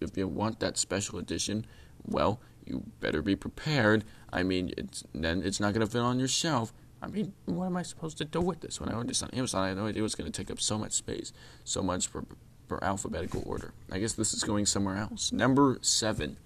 if 0.00 0.16
you 0.16 0.28
want 0.28 0.60
that 0.60 0.76
special 0.76 1.18
edition, 1.18 1.66
well, 2.04 2.40
you 2.66 2.84
better 3.00 3.22
be 3.22 3.36
prepared. 3.36 4.04
I 4.32 4.42
mean, 4.42 4.72
it's 4.76 5.04
then 5.14 5.42
it's 5.42 5.60
not 5.60 5.74
going 5.74 5.86
to 5.86 5.90
fit 5.90 6.00
on 6.00 6.18
your 6.18 6.28
shelf. 6.28 6.72
I 7.02 7.08
mean, 7.08 7.32
what 7.46 7.66
am 7.66 7.76
I 7.76 7.82
supposed 7.82 8.18
to 8.18 8.24
do 8.24 8.40
with 8.40 8.60
this? 8.60 8.80
When 8.80 8.88
I 8.88 8.92
ordered 8.92 9.10
this 9.10 9.22
on 9.22 9.30
Amazon, 9.30 9.64
I 9.64 9.68
had 9.68 9.76
no 9.76 9.86
idea 9.86 10.00
it 10.00 10.02
was 10.02 10.14
going 10.14 10.30
to 10.30 10.36
take 10.36 10.50
up 10.50 10.60
so 10.60 10.78
much 10.78 10.92
space, 10.92 11.32
so 11.64 11.82
much 11.82 12.06
for, 12.06 12.24
for 12.68 12.82
alphabetical 12.84 13.42
order. 13.44 13.72
I 13.90 13.98
guess 13.98 14.12
this 14.12 14.32
is 14.32 14.44
going 14.44 14.66
somewhere 14.66 14.96
else. 14.96 15.32
Number 15.32 15.78
seven, 15.82 16.36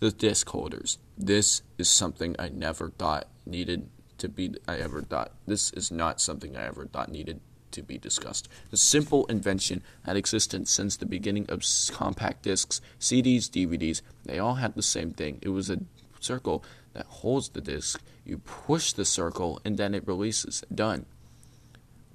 the 0.00 0.10
disc 0.10 0.46
holders. 0.50 0.98
This 1.16 1.62
is 1.78 1.88
something 1.88 2.36
I 2.38 2.50
never 2.50 2.90
thought 2.90 3.28
needed 3.46 3.88
to 4.18 4.28
be. 4.28 4.54
I 4.68 4.76
ever 4.76 5.00
thought 5.00 5.32
this 5.46 5.72
is 5.72 5.90
not 5.90 6.20
something 6.20 6.54
I 6.54 6.66
ever 6.66 6.84
thought 6.84 7.10
needed 7.10 7.40
to 7.74 7.82
be 7.82 7.98
discussed. 7.98 8.48
The 8.70 8.76
simple 8.76 9.26
invention 9.26 9.82
had 10.04 10.16
existed 10.16 10.66
since 10.66 10.96
the 10.96 11.06
beginning 11.06 11.46
of 11.48 11.62
compact 11.92 12.42
discs, 12.42 12.80
CDs, 12.98 13.50
DVDs. 13.50 14.00
They 14.24 14.38
all 14.38 14.54
had 14.54 14.74
the 14.74 14.82
same 14.82 15.12
thing. 15.12 15.38
It 15.42 15.50
was 15.50 15.70
a 15.70 15.80
circle 16.20 16.64
that 16.94 17.06
holds 17.06 17.50
the 17.50 17.60
disc. 17.60 18.02
You 18.24 18.38
push 18.38 18.92
the 18.92 19.04
circle 19.04 19.60
and 19.64 19.76
then 19.76 19.94
it 19.94 20.06
releases. 20.06 20.62
Done. 20.74 21.06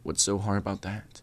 What's 0.03 0.23
so 0.23 0.39
hard 0.39 0.57
about 0.57 0.81
that? 0.81 1.21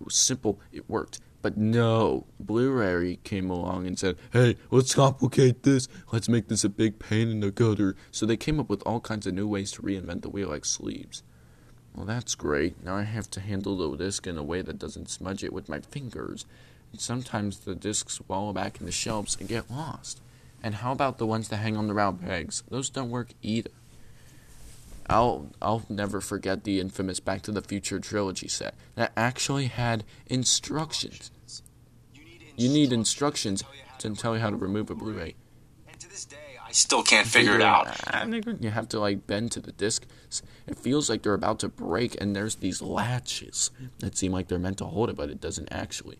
It 0.00 0.04
was 0.04 0.14
simple. 0.14 0.60
It 0.72 0.88
worked. 0.88 1.20
But 1.40 1.56
no, 1.56 2.26
Blu-ray 2.40 3.20
came 3.22 3.48
along 3.48 3.86
and 3.86 3.96
said, 3.96 4.16
"Hey, 4.32 4.56
let's 4.72 4.94
complicate 4.94 5.62
this. 5.62 5.86
Let's 6.12 6.28
make 6.28 6.48
this 6.48 6.64
a 6.64 6.68
big 6.68 6.98
pain 6.98 7.28
in 7.28 7.40
the 7.40 7.52
gutter." 7.52 7.94
So 8.10 8.26
they 8.26 8.36
came 8.36 8.58
up 8.58 8.68
with 8.68 8.82
all 8.82 9.00
kinds 9.00 9.26
of 9.26 9.34
new 9.34 9.46
ways 9.46 9.70
to 9.72 9.82
reinvent 9.82 10.22
the 10.22 10.30
wheel, 10.30 10.48
like 10.48 10.64
sleeves. 10.64 11.22
Well, 11.98 12.06
that's 12.06 12.36
great. 12.36 12.84
Now 12.84 12.94
I 12.94 13.02
have 13.02 13.28
to 13.32 13.40
handle 13.40 13.76
the 13.76 13.96
disc 13.96 14.24
in 14.28 14.38
a 14.38 14.42
way 14.44 14.62
that 14.62 14.78
doesn't 14.78 15.10
smudge 15.10 15.42
it 15.42 15.52
with 15.52 15.68
my 15.68 15.80
fingers. 15.80 16.46
And 16.92 17.00
sometimes 17.00 17.58
the 17.58 17.74
discs 17.74 18.18
fall 18.18 18.52
back 18.52 18.78
in 18.78 18.86
the 18.86 18.92
shelves 18.92 19.36
and 19.40 19.48
get 19.48 19.68
lost. 19.68 20.20
And 20.62 20.76
how 20.76 20.92
about 20.92 21.18
the 21.18 21.26
ones 21.26 21.48
that 21.48 21.56
hang 21.56 21.76
on 21.76 21.88
the 21.88 21.94
round 21.94 22.20
pegs? 22.20 22.62
Those 22.70 22.88
don't 22.88 23.10
work 23.10 23.30
either. 23.42 23.72
I'll 25.10 25.50
I'll 25.60 25.86
never 25.88 26.20
forget 26.20 26.62
the 26.62 26.78
infamous 26.78 27.18
Back 27.18 27.42
to 27.42 27.50
the 27.50 27.62
Future 27.62 27.98
trilogy 27.98 28.46
set 28.46 28.76
that 28.94 29.10
actually 29.16 29.66
had 29.66 30.04
instructions. 30.28 31.32
You 32.56 32.68
need 32.68 32.92
instructions 32.92 33.64
to 33.98 34.14
tell 34.14 34.36
you 34.36 34.40
how 34.40 34.50
to 34.50 34.56
remove 34.56 34.88
a 34.90 34.94
Blu-ray. 34.94 35.34
And 35.88 35.98
to 35.98 36.08
this 36.08 36.26
day, 36.26 36.47
still 36.78 37.02
can't 37.02 37.26
figure 37.26 37.54
it 37.54 37.62
out. 37.62 37.88
You 38.60 38.70
have 38.70 38.88
to 38.90 39.00
like 39.00 39.26
bend 39.26 39.52
to 39.52 39.60
the 39.60 39.72
disc. 39.72 40.06
It 40.66 40.78
feels 40.78 41.10
like 41.10 41.22
they're 41.22 41.34
about 41.34 41.58
to 41.60 41.68
break, 41.68 42.20
and 42.20 42.34
there's 42.34 42.56
these 42.56 42.80
latches 42.80 43.70
that 43.98 44.16
seem 44.16 44.32
like 44.32 44.48
they're 44.48 44.58
meant 44.58 44.78
to 44.78 44.84
hold 44.84 45.10
it, 45.10 45.16
but 45.16 45.30
it 45.30 45.40
doesn't 45.40 45.68
actually. 45.72 46.18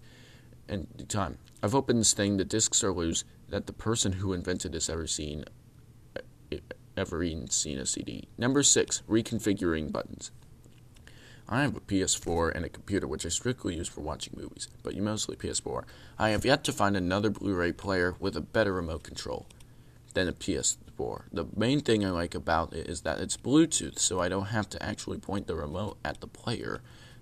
And 0.69 0.87
time 1.09 1.38
I've 1.62 1.75
opened 1.75 2.00
this 2.00 2.12
thing. 2.12 2.37
The 2.37 2.45
discs 2.45 2.85
are 2.85 2.93
loose. 2.93 3.25
That 3.49 3.67
the 3.67 3.73
person 3.73 4.12
who 4.12 4.35
invented 4.35 4.73
this 4.73 4.91
ever 4.91 5.07
seen 5.07 5.45
ever 6.97 7.23
even 7.23 7.49
seen 7.49 7.79
a 7.79 7.87
CD. 7.87 8.29
Number 8.37 8.62
six, 8.62 9.03
reconfiguring 9.09 9.93
buttons. 9.93 10.31
I 11.49 11.62
have 11.62 11.77
a 11.77 11.81
PS4 11.81 12.55
and 12.55 12.65
a 12.65 12.69
computer 12.69 13.07
which 13.07 13.25
I 13.25 13.31
strictly 13.31 13.77
use 13.77 13.88
for 13.88 14.03
watching 14.03 14.35
movies, 14.37 14.69
but 14.83 14.95
you 14.95 15.00
mostly 15.00 15.37
PS4. 15.37 15.85
I 16.19 16.31
have 16.31 16.45
yet 16.45 16.62
to 16.65 16.73
find 16.73 16.97
another 16.97 17.31
Blu 17.31 17.55
ray 17.55 17.73
player 17.73 18.17
with 18.21 18.37
a 18.37 18.43
better 18.43 18.75
remote 18.75 19.03
control 19.03 19.47
than 20.19 20.27
a 20.27 20.33
PS4. 20.33 21.23
The 21.33 21.47
main 21.55 21.81
thing 21.81 22.05
I 22.05 22.11
like 22.11 22.35
about 22.35 22.73
it 22.75 22.89
is 22.89 23.03
that 23.03 23.21
it's 23.21 23.37
Bluetooth, 23.37 24.01
so 24.01 24.19
I 24.19 24.29
don't 24.29 24.47
have 24.47 24.69
to 24.71 24.83
actually 24.83 25.19
point 25.19 25.47
the 25.47 25.55
remote 25.55 25.97
at 26.05 26.21
the 26.21 26.27
player. 26.27 26.81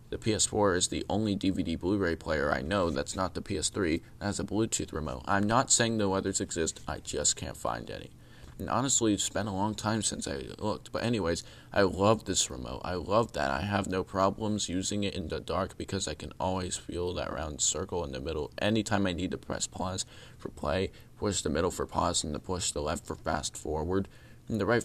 The 0.09 0.17
PS4 0.17 0.79
is 0.79 0.89
the 0.89 1.05
only 1.11 1.37
DVD 1.37 1.79
Blu 1.79 1.99
ray 1.99 2.17
player 2.17 2.51
I 2.51 2.63
know 2.63 2.89
that's 2.89 3.15
not 3.15 3.35
the 3.35 3.43
PS3 3.43 4.01
that 4.19 4.25
has 4.25 4.41
a 4.41 4.45
Bluetooth 4.45 4.95
remote. 4.95 5.25
I'm 5.27 5.47
not 5.47 5.71
saying 5.71 5.99
no 5.99 6.15
others 6.15 6.41
exist, 6.41 6.81
I 6.89 7.01
just 7.01 7.37
can't 7.37 7.57
find 7.59 7.91
any. 7.91 8.13
And 8.59 8.71
honestly, 8.71 9.13
it's 9.13 9.29
been 9.29 9.47
a 9.47 9.55
long 9.55 9.75
time 9.75 10.01
since 10.03 10.27
I 10.27 10.45
looked. 10.59 10.91
But, 10.91 11.05
anyways, 11.05 11.45
I 11.75 11.83
love 11.83 12.25
this 12.25 12.51
remote. 12.51 12.81
I 12.85 12.95
love 12.95 13.35
that. 13.35 13.51
I 13.51 13.61
have 13.61 13.87
no 13.87 14.03
problems 14.03 14.71
using 14.71 15.05
it 15.05 15.15
in 15.15 15.29
the 15.29 15.41
dark 15.41 15.77
because 15.77 16.09
I 16.09 16.15
can 16.15 16.33
always 16.41 16.77
feel 16.77 17.13
that 17.15 17.33
round 17.33 17.61
circle 17.61 18.03
in 18.03 18.13
the 18.13 18.21
middle. 18.21 18.51
Anytime 18.59 19.07
I 19.07 19.13
need 19.13 19.31
to 19.33 19.39
press 19.39 19.67
pause 19.67 20.07
for 20.39 20.49
play, 20.49 20.91
push 21.19 21.43
the 21.43 21.51
middle 21.51 21.71
for 21.71 21.85
pause, 21.85 22.25
and 22.25 22.33
to 22.33 22.41
push 22.41 22.71
the 22.71 22.81
left 22.81 23.07
for 23.07 23.15
fast 23.15 23.57
forward, 23.57 24.09
and 24.49 24.59
the 24.59 24.65
right. 24.65 24.85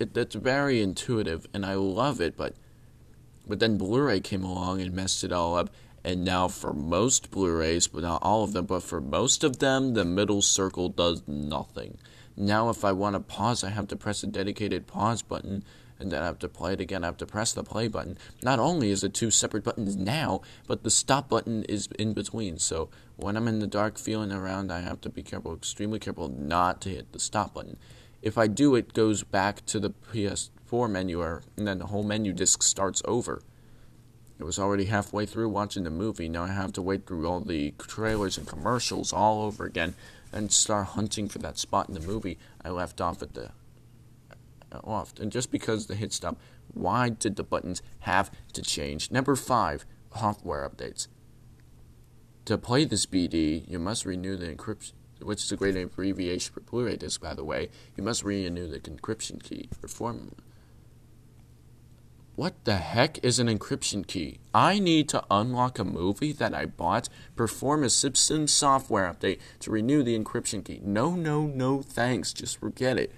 It, 0.00 0.16
it's 0.16 0.34
very 0.34 0.82
intuitive, 0.82 1.46
and 1.54 1.64
I 1.64 1.74
love 1.74 2.20
it. 2.20 2.36
But, 2.36 2.54
but 3.46 3.60
then 3.60 3.78
Blu-ray 3.78 4.18
came 4.20 4.42
along 4.42 4.80
and 4.80 4.92
messed 4.92 5.22
it 5.22 5.32
all 5.32 5.56
up. 5.56 5.70
And 6.02 6.24
now, 6.24 6.48
for 6.48 6.72
most 6.72 7.30
Blu-rays, 7.30 7.86
but 7.86 8.02
not 8.02 8.22
all 8.22 8.44
of 8.44 8.52
them, 8.52 8.66
but 8.66 8.82
for 8.82 9.00
most 9.00 9.42
of 9.42 9.58
them, 9.58 9.94
the 9.94 10.04
middle 10.04 10.42
circle 10.42 10.88
does 10.88 11.22
nothing. 11.26 11.98
Now, 12.36 12.68
if 12.68 12.84
I 12.84 12.92
want 12.92 13.14
to 13.14 13.20
pause, 13.20 13.64
I 13.64 13.70
have 13.70 13.88
to 13.88 13.96
press 13.96 14.22
a 14.22 14.26
dedicated 14.26 14.86
pause 14.86 15.22
button, 15.22 15.64
and 15.98 16.12
then 16.12 16.22
I 16.22 16.26
have 16.26 16.38
to 16.40 16.48
play 16.48 16.74
it 16.74 16.80
again. 16.80 17.02
I 17.02 17.06
have 17.06 17.16
to 17.18 17.26
press 17.26 17.54
the 17.54 17.64
play 17.64 17.88
button. 17.88 18.18
Not 18.42 18.58
only 18.58 18.90
is 18.90 19.02
it 19.02 19.14
two 19.14 19.30
separate 19.30 19.64
buttons 19.64 19.96
now, 19.96 20.42
but 20.66 20.82
the 20.82 20.90
stop 20.90 21.30
button 21.30 21.64
is 21.64 21.88
in 21.98 22.12
between. 22.12 22.58
So 22.58 22.90
when 23.16 23.36
I'm 23.36 23.48
in 23.48 23.60
the 23.60 23.66
dark 23.66 23.96
feeling 23.96 24.32
around, 24.32 24.70
I 24.70 24.80
have 24.80 25.00
to 25.02 25.08
be 25.08 25.22
careful, 25.22 25.54
extremely 25.54 25.98
careful, 25.98 26.28
not 26.28 26.82
to 26.82 26.90
hit 26.90 27.12
the 27.12 27.20
stop 27.20 27.54
button. 27.54 27.78
If 28.20 28.36
I 28.36 28.46
do, 28.48 28.74
it 28.74 28.92
goes 28.92 29.22
back 29.22 29.64
to 29.66 29.80
the 29.80 29.90
PS4 30.12 30.90
menu, 30.90 31.22
and 31.22 31.66
then 31.66 31.78
the 31.78 31.86
whole 31.86 32.02
menu 32.02 32.34
disc 32.34 32.62
starts 32.62 33.00
over. 33.06 33.40
It 34.38 34.44
was 34.44 34.58
already 34.58 34.84
halfway 34.84 35.24
through 35.24 35.48
watching 35.48 35.84
the 35.84 35.90
movie. 35.90 36.28
Now 36.28 36.44
I 36.44 36.48
have 36.48 36.72
to 36.74 36.82
wait 36.82 37.06
through 37.06 37.26
all 37.26 37.40
the 37.40 37.72
trailers 37.78 38.36
and 38.36 38.46
commercials 38.46 39.10
all 39.10 39.42
over 39.42 39.64
again 39.64 39.94
and 40.32 40.52
start 40.52 40.88
hunting 40.88 41.28
for 41.28 41.38
that 41.38 41.58
spot 41.58 41.88
in 41.88 41.94
the 41.94 42.00
movie 42.00 42.38
I 42.64 42.70
left 42.70 43.00
off 43.00 43.22
at 43.22 43.34
the 43.34 43.50
uh, 44.72 44.78
off. 44.84 45.14
And 45.18 45.30
just 45.30 45.50
because 45.50 45.86
the 45.86 45.94
hit 45.94 46.12
stop, 46.12 46.38
why 46.72 47.08
did 47.08 47.36
the 47.36 47.44
buttons 47.44 47.82
have 48.00 48.30
to 48.52 48.62
change? 48.62 49.10
Number 49.10 49.36
five, 49.36 49.86
software 50.14 50.68
updates. 50.68 51.08
To 52.46 52.58
play 52.58 52.84
this 52.84 53.06
BD, 53.06 53.68
you 53.68 53.78
must 53.78 54.04
renew 54.04 54.36
the 54.36 54.54
encryption, 54.54 54.92
which 55.20 55.42
is 55.42 55.52
a 55.52 55.56
great 55.56 55.76
abbreviation 55.76 56.52
for 56.54 56.60
Blu-ray 56.60 56.96
disc, 56.96 57.20
by 57.20 57.34
the 57.34 57.44
way. 57.44 57.70
You 57.96 58.04
must 58.04 58.22
renew 58.22 58.68
the 58.68 58.78
encryption 58.78 59.42
key. 59.42 59.68
for 59.72 59.80
Perform 59.80 60.32
what 62.36 62.54
the 62.64 62.76
heck 62.76 63.22
is 63.24 63.38
an 63.38 63.48
encryption 63.48 64.06
key? 64.06 64.38
I 64.54 64.78
need 64.78 65.08
to 65.08 65.24
unlock 65.30 65.78
a 65.78 65.84
movie 65.84 66.32
that 66.32 66.54
I 66.54 66.66
bought, 66.66 67.08
perform 67.34 67.82
a 67.82 67.90
Simpson 67.90 68.46
software 68.46 69.10
update 69.10 69.40
to 69.60 69.70
renew 69.70 70.02
the 70.02 70.18
encryption 70.18 70.62
key. 70.62 70.80
No, 70.84 71.16
no, 71.16 71.46
no, 71.46 71.80
thanks. 71.80 72.34
Just 72.34 72.60
forget 72.60 72.98
it. 72.98 73.10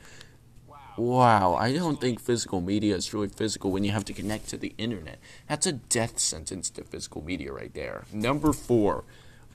Wow, 0.96 1.54
I 1.54 1.72
don't 1.72 2.00
think 2.00 2.20
physical 2.20 2.60
media 2.60 2.96
is 2.96 3.06
truly 3.06 3.28
physical 3.28 3.70
when 3.70 3.84
you 3.84 3.90
have 3.90 4.04
to 4.06 4.12
connect 4.12 4.48
to 4.48 4.56
the 4.56 4.74
internet. 4.78 5.18
That's 5.48 5.66
a 5.66 5.72
death 5.72 6.18
sentence 6.18 6.70
to 6.70 6.84
physical 6.84 7.22
media 7.22 7.52
right 7.52 7.72
there. 7.74 8.04
Number 8.12 8.52
four, 8.52 9.04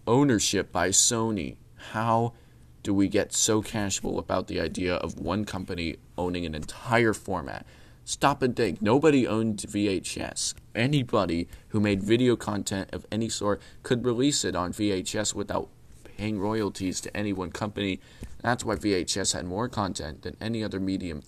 ownership 0.05 0.71
by 0.71 0.89
Sony. 0.89 1.55
How 1.91 2.33
do 2.81 2.93
we 2.93 3.07
get 3.07 3.33
so 3.33 3.61
casual 3.61 4.19
about 4.19 4.47
the 4.47 4.59
idea 4.59 4.95
of 4.95 5.19
one 5.19 5.45
company 5.45 5.97
owning 6.17 6.45
an 6.45 6.53
entire 6.55 7.13
format? 7.13 7.65
Stop 8.05 8.41
and 8.41 8.55
think. 8.55 8.81
Nobody 8.81 9.25
owned 9.25 9.57
VHS. 9.57 10.55
Anybody 10.75 11.47
who 11.69 11.79
made 11.79 12.03
video 12.03 12.35
content 12.35 12.89
of 12.93 13.05
any 13.11 13.29
sort 13.29 13.61
could 13.81 14.05
release 14.05 14.43
it 14.43 14.55
on 14.55 14.73
VHS 14.73 15.33
without 15.33 15.69
paying 16.17 16.39
royalties 16.39 16.99
to 17.01 17.15
any 17.15 17.31
one 17.31 17.51
company. 17.51 18.01
That's 18.41 18.65
why 18.65 18.75
VHS 18.75 19.33
had 19.33 19.45
more 19.45 19.69
content 19.69 20.23
than 20.23 20.35
any 20.41 20.63
other 20.63 20.79
medium. 20.79 21.23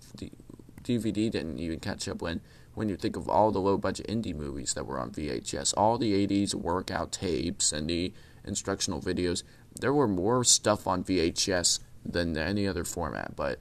DVD 0.83 1.31
didn't 1.31 1.59
even 1.59 1.79
catch 1.79 2.07
up 2.07 2.21
when 2.21 2.41
when 2.75 2.89
you 2.89 2.97
think 2.97 3.15
of 3.15 3.29
all 3.29 3.51
the 3.51 3.59
low 3.59 3.77
budget 3.77 4.05
indie 4.07 4.35
movies 4.35 4.73
that 4.73 4.85
were 4.85 4.99
on 4.99 5.09
VHS, 5.09 5.73
all 5.77 5.97
the 5.97 6.27
80s 6.27 6.53
workout 6.53 7.13
tapes 7.13 7.71
and 7.71 7.89
the 7.89 8.13
instructional 8.43 9.01
videos, 9.01 9.43
there 9.79 9.93
were 9.93 10.09
more 10.09 10.43
stuff 10.43 10.85
on 10.85 11.03
VHS 11.03 11.79
than 12.05 12.37
any 12.37 12.67
other 12.67 12.83
format, 12.83 13.33
but 13.35 13.59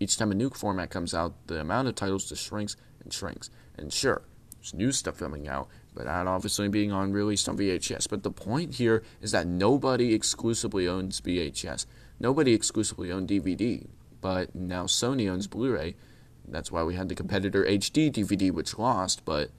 each 0.00 0.16
time 0.16 0.32
a 0.32 0.34
new 0.34 0.50
format 0.50 0.90
comes 0.90 1.14
out, 1.14 1.34
the 1.46 1.60
amount 1.60 1.88
of 1.88 1.94
titles 1.94 2.28
just 2.28 2.42
shrinks 2.42 2.76
and 3.02 3.12
shrinks. 3.12 3.50
And 3.76 3.92
sure, 3.92 4.22
there's 4.56 4.74
new 4.74 4.92
stuff 4.92 5.18
coming 5.18 5.46
out, 5.46 5.68
but 5.94 6.06
that 6.06 6.26
obviously 6.26 6.68
being 6.68 6.90
on 6.90 7.12
released 7.12 7.48
on 7.48 7.56
VHS. 7.56 8.08
But 8.08 8.22
the 8.22 8.30
point 8.30 8.74
here 8.74 9.02
is 9.20 9.32
that 9.32 9.46
nobody 9.46 10.14
exclusively 10.14 10.88
owns 10.88 11.20
VHS. 11.20 11.86
Nobody 12.18 12.54
exclusively 12.54 13.12
owned 13.12 13.28
DVD. 13.28 13.86
But 14.20 14.54
now 14.54 14.84
Sony 14.84 15.30
owns 15.30 15.46
Blu-ray. 15.46 15.96
That's 16.46 16.72
why 16.72 16.82
we 16.82 16.94
had 16.94 17.08
the 17.08 17.14
competitor 17.14 17.64
HD 17.64 18.10
DVD, 18.10 18.50
which 18.50 18.78
lost. 18.78 19.24
But 19.24 19.50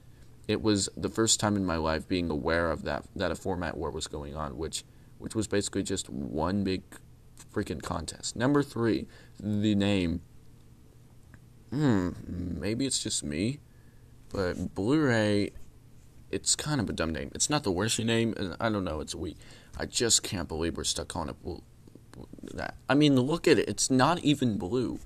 it 0.47 0.61
was 0.61 0.89
the 0.97 1.09
first 1.09 1.39
time 1.39 1.55
in 1.55 1.65
my 1.65 1.77
life 1.77 2.07
being 2.07 2.29
aware 2.29 2.69
of 2.71 2.83
that 2.83 3.05
that 3.15 3.31
a 3.31 3.35
format 3.35 3.77
war 3.77 3.91
was 3.91 4.07
going 4.07 4.35
on, 4.35 4.57
which 4.57 4.83
which 5.17 5.35
was 5.35 5.47
basically 5.47 5.83
just 5.83 6.09
one 6.09 6.63
big 6.63 6.81
freaking 7.53 7.81
contest. 7.81 8.35
Number 8.35 8.63
three, 8.63 9.07
the 9.39 9.75
name 9.75 10.21
hmm, 11.71 12.09
maybe 12.27 12.85
it's 12.85 13.01
just 13.01 13.23
me, 13.23 13.59
but 14.31 14.75
Blu-ray, 14.75 15.51
it's 16.29 16.55
kind 16.55 16.79
of 16.79 16.89
a 16.89 16.93
dumb 16.93 17.11
name. 17.11 17.31
It's 17.33 17.49
not 17.49 17.63
the 17.63 17.71
worst 17.71 17.99
name, 17.99 18.33
and 18.37 18.55
I 18.59 18.69
don't 18.69 18.83
know, 18.83 18.99
it's 18.99 19.15
weak. 19.15 19.37
I 19.77 19.85
just 19.85 20.23
can't 20.23 20.47
believe 20.47 20.77
we're 20.77 20.83
stuck 20.83 21.15
on 21.15 21.29
it. 21.29 21.35
That 22.53 22.75
I 22.89 22.93
mean, 22.93 23.19
look 23.19 23.47
at 23.47 23.57
it. 23.57 23.69
It's 23.69 23.89
not 23.89 24.19
even 24.19 24.57
blue. 24.57 24.99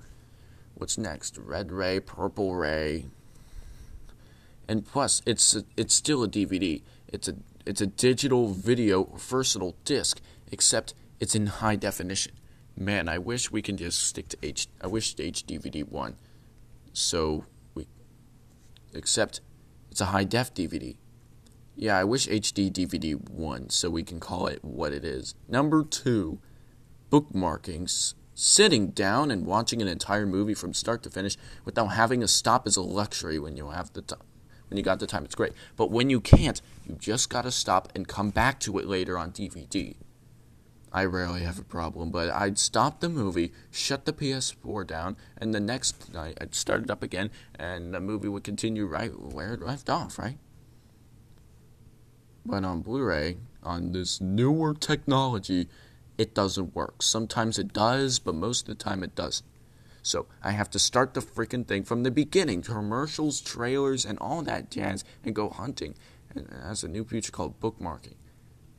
What's 0.74 0.98
next? 0.98 1.38
Red 1.38 1.72
ray, 1.72 2.00
purple 2.00 2.54
ray, 2.54 3.06
and 4.68 4.84
plus, 4.84 5.22
it's 5.24 5.54
a, 5.54 5.64
it's 5.76 5.94
still 5.94 6.22
a 6.22 6.28
DVD. 6.28 6.82
It's 7.08 7.28
a 7.28 7.36
it's 7.64 7.80
a 7.80 7.86
digital 7.86 8.48
video 8.48 9.04
versatile 9.16 9.76
disc, 9.84 10.20
except 10.50 10.94
it's 11.20 11.34
in 11.34 11.46
high 11.46 11.76
definition. 11.76 12.32
Man, 12.76 13.08
I 13.08 13.18
wish 13.18 13.50
we 13.50 13.62
can 13.62 13.76
just 13.76 14.02
stick 14.02 14.28
to 14.28 14.36
H. 14.42 14.66
I 14.82 14.88
wish 14.88 15.14
HDVD 15.14 15.88
one 15.88 16.16
so 16.96 17.44
we 17.74 17.86
accept 18.94 19.40
it's 19.90 20.00
a 20.00 20.06
high 20.06 20.24
def 20.24 20.54
DVD. 20.54 20.96
Yeah, 21.74 21.98
I 21.98 22.04
wish 22.04 22.26
HD 22.26 22.70
DVD 22.70 23.20
won 23.30 23.68
so 23.68 23.90
we 23.90 24.02
can 24.02 24.18
call 24.18 24.46
it 24.46 24.64
what 24.64 24.92
it 24.92 25.04
is. 25.04 25.34
Number 25.46 25.84
two, 25.84 26.38
bookmarkings. 27.10 28.14
Sitting 28.34 28.88
down 28.88 29.30
and 29.30 29.46
watching 29.46 29.80
an 29.80 29.88
entire 29.88 30.26
movie 30.26 30.54
from 30.54 30.74
start 30.74 31.02
to 31.02 31.10
finish 31.10 31.36
without 31.64 31.88
having 31.88 32.20
to 32.20 32.28
stop 32.28 32.66
is 32.66 32.76
a 32.76 32.82
luxury 32.82 33.38
when 33.38 33.56
you 33.56 33.70
have 33.70 33.92
the 33.92 34.02
time. 34.02 34.20
When 34.68 34.76
you 34.76 34.82
got 34.82 34.98
the 34.98 35.06
time, 35.06 35.24
it's 35.24 35.34
great. 35.34 35.52
But 35.76 35.90
when 35.90 36.10
you 36.10 36.20
can't, 36.20 36.60
you 36.86 36.96
just 36.96 37.30
gotta 37.30 37.50
stop 37.50 37.90
and 37.94 38.08
come 38.08 38.30
back 38.30 38.58
to 38.60 38.78
it 38.78 38.86
later 38.86 39.16
on 39.16 39.32
DVD. 39.32 39.96
I 40.96 41.04
rarely 41.04 41.42
have 41.42 41.58
a 41.58 41.62
problem, 41.62 42.10
but 42.10 42.30
I'd 42.30 42.56
stop 42.56 43.00
the 43.00 43.10
movie, 43.10 43.52
shut 43.70 44.06
the 44.06 44.14
PS4 44.14 44.86
down, 44.86 45.18
and 45.36 45.54
the 45.54 45.60
next 45.60 46.14
night 46.14 46.38
I'd 46.40 46.54
start 46.54 46.84
it 46.84 46.90
up 46.90 47.02
again, 47.02 47.30
and 47.54 47.92
the 47.92 48.00
movie 48.00 48.28
would 48.28 48.44
continue 48.44 48.86
right 48.86 49.12
where 49.14 49.52
it 49.52 49.60
left 49.60 49.90
off, 49.90 50.18
right? 50.18 50.38
But 52.46 52.64
on 52.64 52.80
Blu 52.80 53.02
ray, 53.02 53.36
on 53.62 53.92
this 53.92 54.22
newer 54.22 54.72
technology, 54.72 55.68
it 56.16 56.34
doesn't 56.34 56.74
work. 56.74 57.02
Sometimes 57.02 57.58
it 57.58 57.74
does, 57.74 58.18
but 58.18 58.34
most 58.34 58.66
of 58.66 58.78
the 58.78 58.82
time 58.82 59.02
it 59.02 59.14
doesn't. 59.14 59.44
So 60.02 60.24
I 60.42 60.52
have 60.52 60.70
to 60.70 60.78
start 60.78 61.12
the 61.12 61.20
freaking 61.20 61.66
thing 61.66 61.84
from 61.84 62.04
the 62.04 62.10
beginning 62.10 62.62
commercials, 62.62 63.42
trailers, 63.42 64.06
and 64.06 64.18
all 64.18 64.40
that 64.44 64.70
jazz, 64.70 65.04
and 65.22 65.34
go 65.34 65.50
hunting. 65.50 65.94
And 66.30 66.46
it 66.46 66.52
has 66.62 66.82
a 66.82 66.88
new 66.88 67.04
feature 67.04 67.32
called 67.32 67.60
bookmarking. 67.60 68.14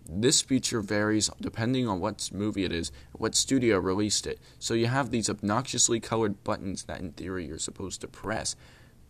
This 0.10 0.42
feature 0.42 0.82
varies 0.82 1.30
depending 1.42 1.88
on 1.88 2.00
what 2.00 2.30
movie 2.34 2.64
it 2.64 2.72
is, 2.72 2.92
what 3.14 3.36
studio 3.36 3.78
released 3.78 4.26
it. 4.26 4.40
So 4.58 4.74
you 4.74 4.88
have 4.88 5.12
these 5.12 5.30
obnoxiously 5.30 6.00
colored 6.00 6.44
buttons 6.44 6.84
that 6.84 7.02
in 7.02 7.12
theory 7.12 7.46
you're 7.46 7.60
supposed 7.60 8.02
to 8.02 8.08
press 8.08 8.56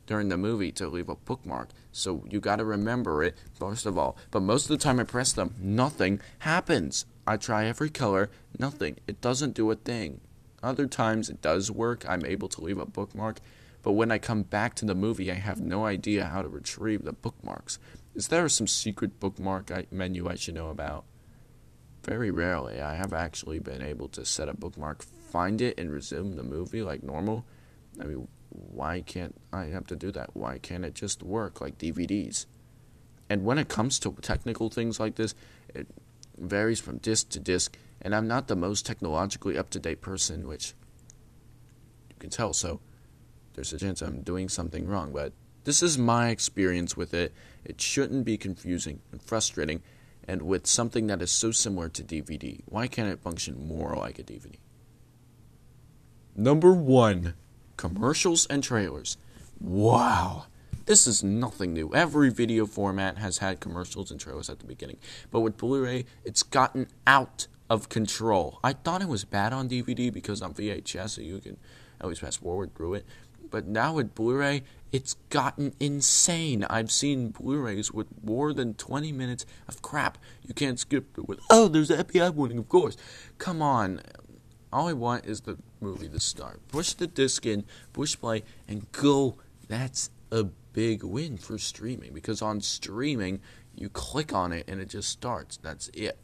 during 0.08 0.30
the 0.30 0.38
movie 0.38 0.72
to 0.72 0.88
leave 0.88 1.10
a 1.10 1.16
bookmark. 1.16 1.70
So 1.92 2.24
you 2.30 2.40
got 2.40 2.56
to 2.56 2.66
remember 2.66 3.24
it 3.24 3.36
first 3.54 3.86
of 3.86 3.98
all. 3.98 4.18
But 4.32 4.42
most 4.42 4.64
of 4.64 4.70
the 4.70 4.84
time 4.84 5.00
I 5.00 5.04
press 5.04 5.34
them, 5.34 5.54
nothing 5.60 6.20
happens. 6.40 7.06
I 7.28 7.38
try 7.38 7.66
every 7.66 7.90
color, 7.90 8.32
nothing. 8.58 8.98
It 9.06 9.22
doesn't 9.22 9.54
do 9.54 9.70
a 9.70 9.76
thing. 9.76 10.22
Other 10.64 10.88
times 10.88 11.30
it 11.30 11.42
does 11.42 11.70
work. 11.70 12.06
I'm 12.10 12.26
able 12.26 12.48
to 12.50 12.62
leave 12.62 12.80
a 12.80 12.86
bookmark, 12.86 13.40
but 13.84 13.92
when 13.92 14.12
I 14.12 14.18
come 14.18 14.44
back 14.44 14.74
to 14.76 14.86
the 14.86 14.96
movie, 14.96 15.32
I 15.32 15.36
have 15.36 15.62
no 15.62 15.86
idea 15.86 16.26
how 16.26 16.42
to 16.42 16.50
retrieve 16.50 17.04
the 17.04 17.14
bookmarks. 17.14 17.78
Is 18.18 18.30
there 18.30 18.50
some 18.50 18.66
secret 18.66 19.20
bookmark 19.20 19.72
I, 19.72 19.86
menu 19.92 20.28
I 20.28 20.34
should 20.34 20.56
know 20.56 20.70
about? 20.70 21.06
Very 22.04 22.32
rarely. 22.32 22.82
I 22.82 22.96
have 22.96 23.14
actually 23.14 23.60
been 23.60 23.84
able 23.84 24.08
to 24.10 24.26
set 24.26 24.50
a 24.50 24.56
bookmark, 24.56 25.04
find 25.04 25.62
it, 25.62 25.80
and 25.80 25.92
resume 25.92 26.36
the 26.36 26.42
movie 26.42 26.82
like 26.82 27.04
normal. 27.04 27.46
I 28.02 28.06
mean, 28.06 28.28
why 28.50 29.02
can't 29.02 29.36
I 29.54 29.66
have 29.66 29.86
to 29.88 29.96
do 29.96 30.12
that? 30.14 30.36
Why 30.36 30.58
can't 30.58 30.84
it 30.84 30.96
just 30.96 31.22
work 31.22 31.62
like 31.62 31.78
DVDs? 31.78 32.48
And 33.30 33.46
when 33.46 33.60
it 33.60 33.70
comes 33.70 34.00
to 34.00 34.12
technical 34.20 34.72
things 34.72 35.00
like 35.00 35.14
this, 35.14 35.36
it 35.76 35.86
varies 36.40 36.80
from 36.80 36.98
disc 36.98 37.30
to 37.30 37.40
disc, 37.40 37.78
and 38.02 38.16
I'm 38.16 38.28
not 38.28 38.48
the 38.48 38.56
most 38.56 38.84
technologically 38.84 39.60
up 39.60 39.70
to 39.72 39.80
date 39.80 40.02
person, 40.02 40.48
which 40.48 40.74
you 42.10 42.16
can 42.18 42.32
tell, 42.32 42.54
so 42.54 42.80
there's 43.54 43.74
a 43.74 43.78
chance 43.78 44.02
I'm 44.02 44.22
doing 44.22 44.50
something 44.50 44.88
wrong, 44.88 45.14
but 45.14 45.34
this 45.68 45.84
is 45.84 45.98
my 45.98 46.30
experience 46.30 46.96
with 46.96 47.14
it. 47.14 47.34
It 47.66 47.82
shouldn't 47.82 48.24
be 48.24 48.38
confusing 48.38 49.02
and 49.12 49.22
frustrating, 49.22 49.84
and 50.26 50.44
with 50.44 50.66
something 50.66 51.08
that 51.08 51.22
is 51.22 51.30
so 51.30 51.52
similar 51.52 51.90
to 51.90 52.04
DVD, 52.04 52.62
why 52.68 52.88
can't 52.88 53.12
it 53.12 53.20
function 53.20 53.68
more 53.68 53.94
like 53.94 54.18
a 54.18 54.24
DVD? 54.24 54.56
Number 56.38 56.72
one 56.72 57.34
commercials 57.76 58.46
and 58.46 58.64
trailers. 58.64 59.18
Wow. 59.60 60.46
This 60.86 61.06
is 61.06 61.22
nothing 61.22 61.74
new. 61.74 61.94
Every 61.94 62.30
video 62.30 62.66
format 62.66 63.18
has 63.18 63.40
had 63.40 63.60
commercials 63.60 64.10
and 64.10 64.22
trailers 64.22 64.50
at 64.50 64.60
the 64.60 64.66
beginning. 64.66 65.00
But 65.32 65.42
with 65.42 65.58
Blu 65.58 65.84
ray, 65.84 66.06
it's 66.24 66.44
gotten 66.44 66.88
out 67.06 67.48
of 67.70 67.90
control. 67.90 68.62
I 68.64 68.72
thought 68.72 69.02
it 69.02 69.10
was 69.10 69.26
bad 69.26 69.52
on 69.52 69.68
DVD 69.68 70.14
because 70.14 70.42
on 70.42 70.54
VHS, 70.54 71.10
so 71.10 71.22
you 71.22 71.40
can 71.40 71.58
always 72.00 72.20
fast 72.20 72.40
forward 72.40 72.74
through 72.74 72.94
it. 72.94 73.06
But 73.50 73.68
now 73.68 73.94
with 73.94 74.16
Blu 74.16 74.38
ray, 74.38 74.64
it's 74.92 75.16
gotten 75.30 75.74
insane. 75.80 76.66
I've 76.70 76.92
seen 76.92 77.30
Blu 77.30 77.60
rays 77.60 77.92
with 77.92 78.08
more 78.24 78.54
than 78.54 78.74
20 78.74 79.12
minutes 79.12 79.46
of 79.68 79.82
crap. 79.82 80.18
You 80.44 80.54
can't 80.54 80.80
skip 80.80 81.18
it. 81.18 81.40
Oh, 81.50 81.68
there's 81.68 81.90
the 81.90 82.04
FBI 82.04 82.34
warning, 82.34 82.58
of 82.58 82.70
course. 82.70 82.98
Come 83.38 83.62
on. 83.62 84.02
All 84.72 84.88
I 84.88 84.94
want 84.94 85.26
is 85.26 85.42
the 85.42 85.58
movie 85.80 86.10
to 86.10 86.20
start. 86.20 86.66
Push 86.68 86.94
the 86.94 87.08
disc 87.08 87.46
in, 87.46 87.66
push 87.94 88.18
play, 88.18 88.44
and 88.68 88.92
go. 88.92 89.38
That's 89.68 90.10
a 90.32 90.46
big 90.74 91.04
win 91.04 91.38
for 91.38 91.58
streaming 91.58 92.14
because 92.14 92.42
on 92.42 92.62
streaming, 92.62 93.40
you 93.76 93.90
click 93.90 94.34
on 94.34 94.52
it 94.52 94.66
and 94.68 94.80
it 94.80 94.90
just 94.90 95.10
starts. 95.10 95.58
That's 95.58 95.90
it. 95.94 96.20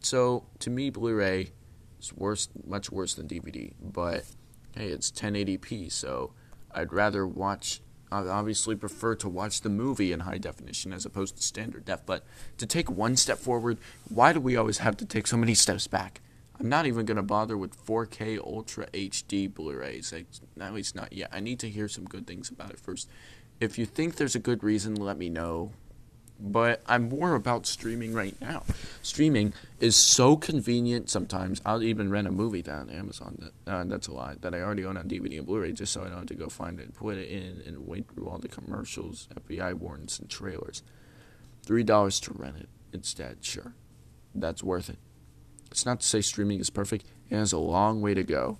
So 0.00 0.46
to 0.60 0.70
me, 0.70 0.90
Blu-ray 0.90 1.52
is 2.00 2.12
worse, 2.12 2.48
much 2.66 2.90
worse 2.90 3.14
than 3.14 3.28
DVD. 3.28 3.72
But 3.80 4.24
hey, 4.76 4.88
it's 4.88 5.10
1080p, 5.10 5.90
so 5.90 6.32
I'd 6.72 6.92
rather 6.92 7.26
watch. 7.26 7.80
I 8.14 8.28
obviously 8.28 8.76
prefer 8.76 9.14
to 9.16 9.28
watch 9.28 9.60
the 9.60 9.68
movie 9.68 10.12
in 10.12 10.20
high 10.20 10.38
definition 10.38 10.92
as 10.92 11.04
opposed 11.04 11.36
to 11.36 11.42
standard 11.42 11.84
def. 11.84 12.06
But 12.06 12.24
to 12.58 12.66
take 12.66 12.90
one 12.90 13.16
step 13.16 13.38
forward, 13.38 13.78
why 14.08 14.32
do 14.32 14.40
we 14.40 14.56
always 14.56 14.78
have 14.78 14.96
to 14.98 15.04
take 15.04 15.26
so 15.26 15.36
many 15.36 15.54
steps 15.54 15.86
back? 15.86 16.20
I'm 16.60 16.68
not 16.68 16.86
even 16.86 17.04
going 17.04 17.16
to 17.16 17.22
bother 17.22 17.58
with 17.58 17.84
4K 17.84 18.38
Ultra 18.38 18.86
HD 18.92 19.52
Blu 19.52 19.76
rays. 19.76 20.12
At 20.12 20.72
least 20.72 20.94
not 20.94 21.12
yet. 21.12 21.30
I 21.32 21.40
need 21.40 21.58
to 21.60 21.68
hear 21.68 21.88
some 21.88 22.04
good 22.04 22.26
things 22.26 22.48
about 22.48 22.70
it 22.70 22.78
first. 22.78 23.08
If 23.58 23.78
you 23.78 23.86
think 23.86 24.16
there's 24.16 24.36
a 24.36 24.40
good 24.40 24.62
reason, 24.62 24.94
let 24.94 25.18
me 25.18 25.28
know. 25.28 25.72
But 26.40 26.82
I'm 26.86 27.08
more 27.08 27.34
about 27.34 27.64
streaming 27.64 28.12
right 28.12 28.38
now. 28.40 28.64
Streaming 29.02 29.54
is 29.78 29.94
so 29.94 30.36
convenient 30.36 31.08
sometimes. 31.08 31.62
I'll 31.64 31.82
even 31.82 32.10
rent 32.10 32.26
a 32.26 32.32
movie 32.32 32.60
down 32.60 32.88
on 32.88 32.90
Amazon. 32.90 33.50
That, 33.64 33.72
uh, 33.72 33.84
that's 33.84 34.08
a 34.08 34.12
lie. 34.12 34.34
That 34.40 34.54
I 34.54 34.60
already 34.60 34.84
own 34.84 34.96
on 34.96 35.08
DVD 35.08 35.38
and 35.38 35.46
Blu 35.46 35.60
ray 35.60 35.72
just 35.72 35.92
so 35.92 36.02
I 36.02 36.08
don't 36.08 36.18
have 36.18 36.26
to 36.26 36.34
go 36.34 36.48
find 36.48 36.80
it, 36.80 36.94
put 36.94 37.16
it 37.16 37.28
in, 37.28 37.62
and 37.66 37.86
wait 37.86 38.06
through 38.08 38.28
all 38.28 38.38
the 38.38 38.48
commercials, 38.48 39.28
FBI 39.34 39.74
warnings, 39.74 40.18
and 40.18 40.28
trailers. 40.28 40.82
$3 41.66 42.22
to 42.22 42.32
rent 42.34 42.56
it 42.58 42.68
instead, 42.92 43.44
sure. 43.44 43.74
That's 44.34 44.62
worth 44.62 44.90
it. 44.90 44.98
It's 45.70 45.86
not 45.86 46.00
to 46.00 46.06
say 46.06 46.20
streaming 46.20 46.60
is 46.60 46.70
perfect, 46.70 47.06
it 47.30 47.36
has 47.36 47.52
a 47.52 47.58
long 47.58 48.00
way 48.00 48.14
to 48.14 48.22
go. 48.22 48.58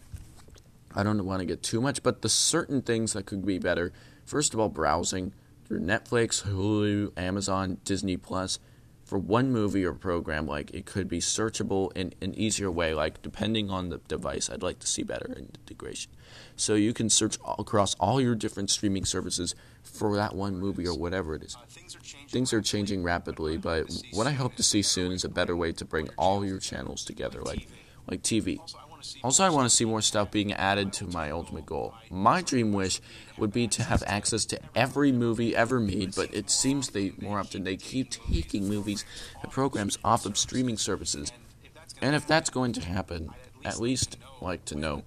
I 0.95 1.03
don't 1.03 1.25
want 1.25 1.41
to 1.41 1.47
get 1.47 1.63
too 1.63 1.81
much, 1.81 2.03
but 2.03 2.23
the 2.23 2.29
certain 2.29 2.81
things 2.83 3.13
that 3.13 3.27
could 3.27 3.45
be 3.45 3.59
better. 3.59 3.93
First 4.25 4.55
of 4.55 4.61
all, 4.61 4.69
browsing 4.69 5.33
through 5.67 5.81
Netflix, 5.81 6.45
Hulu, 6.45 7.13
Amazon, 7.17 7.79
Disney 7.85 8.17
Plus 8.17 8.59
for 9.05 9.19
one 9.19 9.53
movie 9.53 9.85
or 9.85 9.93
program. 9.93 10.47
Like 10.47 10.73
it 10.75 10.87
could 10.87 11.09
be 11.09 11.21
searchable 11.21 11.93
in 11.97 12.15
an 12.21 12.35
easier 12.35 12.71
way. 12.71 12.95
Like 12.95 13.23
depending 13.23 13.71
on 13.71 13.91
the 13.91 13.99
device, 14.09 14.51
I'd 14.51 14.63
like 14.63 14.79
to 14.81 14.87
see 14.87 15.03
better 15.03 15.33
integration. 15.37 16.11
So 16.57 16.75
you 16.75 16.93
can 16.93 17.11
search 17.11 17.39
all, 17.45 17.57
across 17.59 17.95
all 17.97 18.21
your 18.21 18.35
different 18.35 18.71
streaming 18.71 19.05
services 19.05 19.55
for 19.83 20.17
that 20.17 20.35
one 20.35 20.59
movie 20.59 20.87
or 20.87 20.97
whatever 20.97 21.35
it 21.35 21.43
is. 21.43 21.57
Uh, 21.57 21.61
things 22.29 22.53
are 22.53 22.63
changing 22.63 23.03
rapidly, 23.03 23.57
but 23.57 23.87
what 24.13 24.27
I 24.27 24.33
hope 24.33 24.57
to 24.57 24.63
see 24.63 24.83
soon 24.83 25.13
is 25.13 25.25
a 25.25 25.29
better 25.29 25.55
way 25.57 25.73
to 25.73 25.85
bring 25.85 26.09
all 26.17 26.45
your 26.45 26.59
channels 26.59 27.05
together, 27.05 27.43
like 27.43 27.69
like 28.09 28.23
TV. 28.23 28.59
Also, 29.23 29.45
I 29.45 29.51
want 29.51 29.69
to 29.69 29.75
see 29.75 29.85
more 29.85 30.03
stuff 30.03 30.31
being 30.31 30.53
added 30.53 30.93
to 30.95 31.07
my 31.07 31.31
ultimate 31.31 31.67
goal. 31.67 31.95
My 32.11 32.43
dream 32.43 32.73
wish 32.73 33.01
would 33.39 33.53
be 33.53 33.67
to 33.69 33.83
have 33.83 34.03
access 34.07 34.45
to 34.47 34.61
every 34.75 35.13
movie 35.13 35.55
ever 35.57 35.81
made, 35.81 36.15
but 36.15 36.35
it 36.35 36.51
seems 36.51 36.89
they 36.89 37.13
more 37.21 37.39
often 37.39 37.65
they 37.65 37.77
keep 37.77 38.11
taking 38.11 38.69
movies 38.69 39.05
and 39.43 39.51
programs 39.51 39.99
off 40.05 40.27
of 40.27 40.39
streaming 40.39 40.77
services. 40.77 41.33
And 42.01 42.15
if 42.15 42.27
that's 42.27 42.51
going 42.51 42.73
to 42.75 42.81
happen, 42.81 43.31
at 43.65 43.81
least 43.81 44.19
like 44.41 44.65
to 44.67 44.75
know 44.75 45.03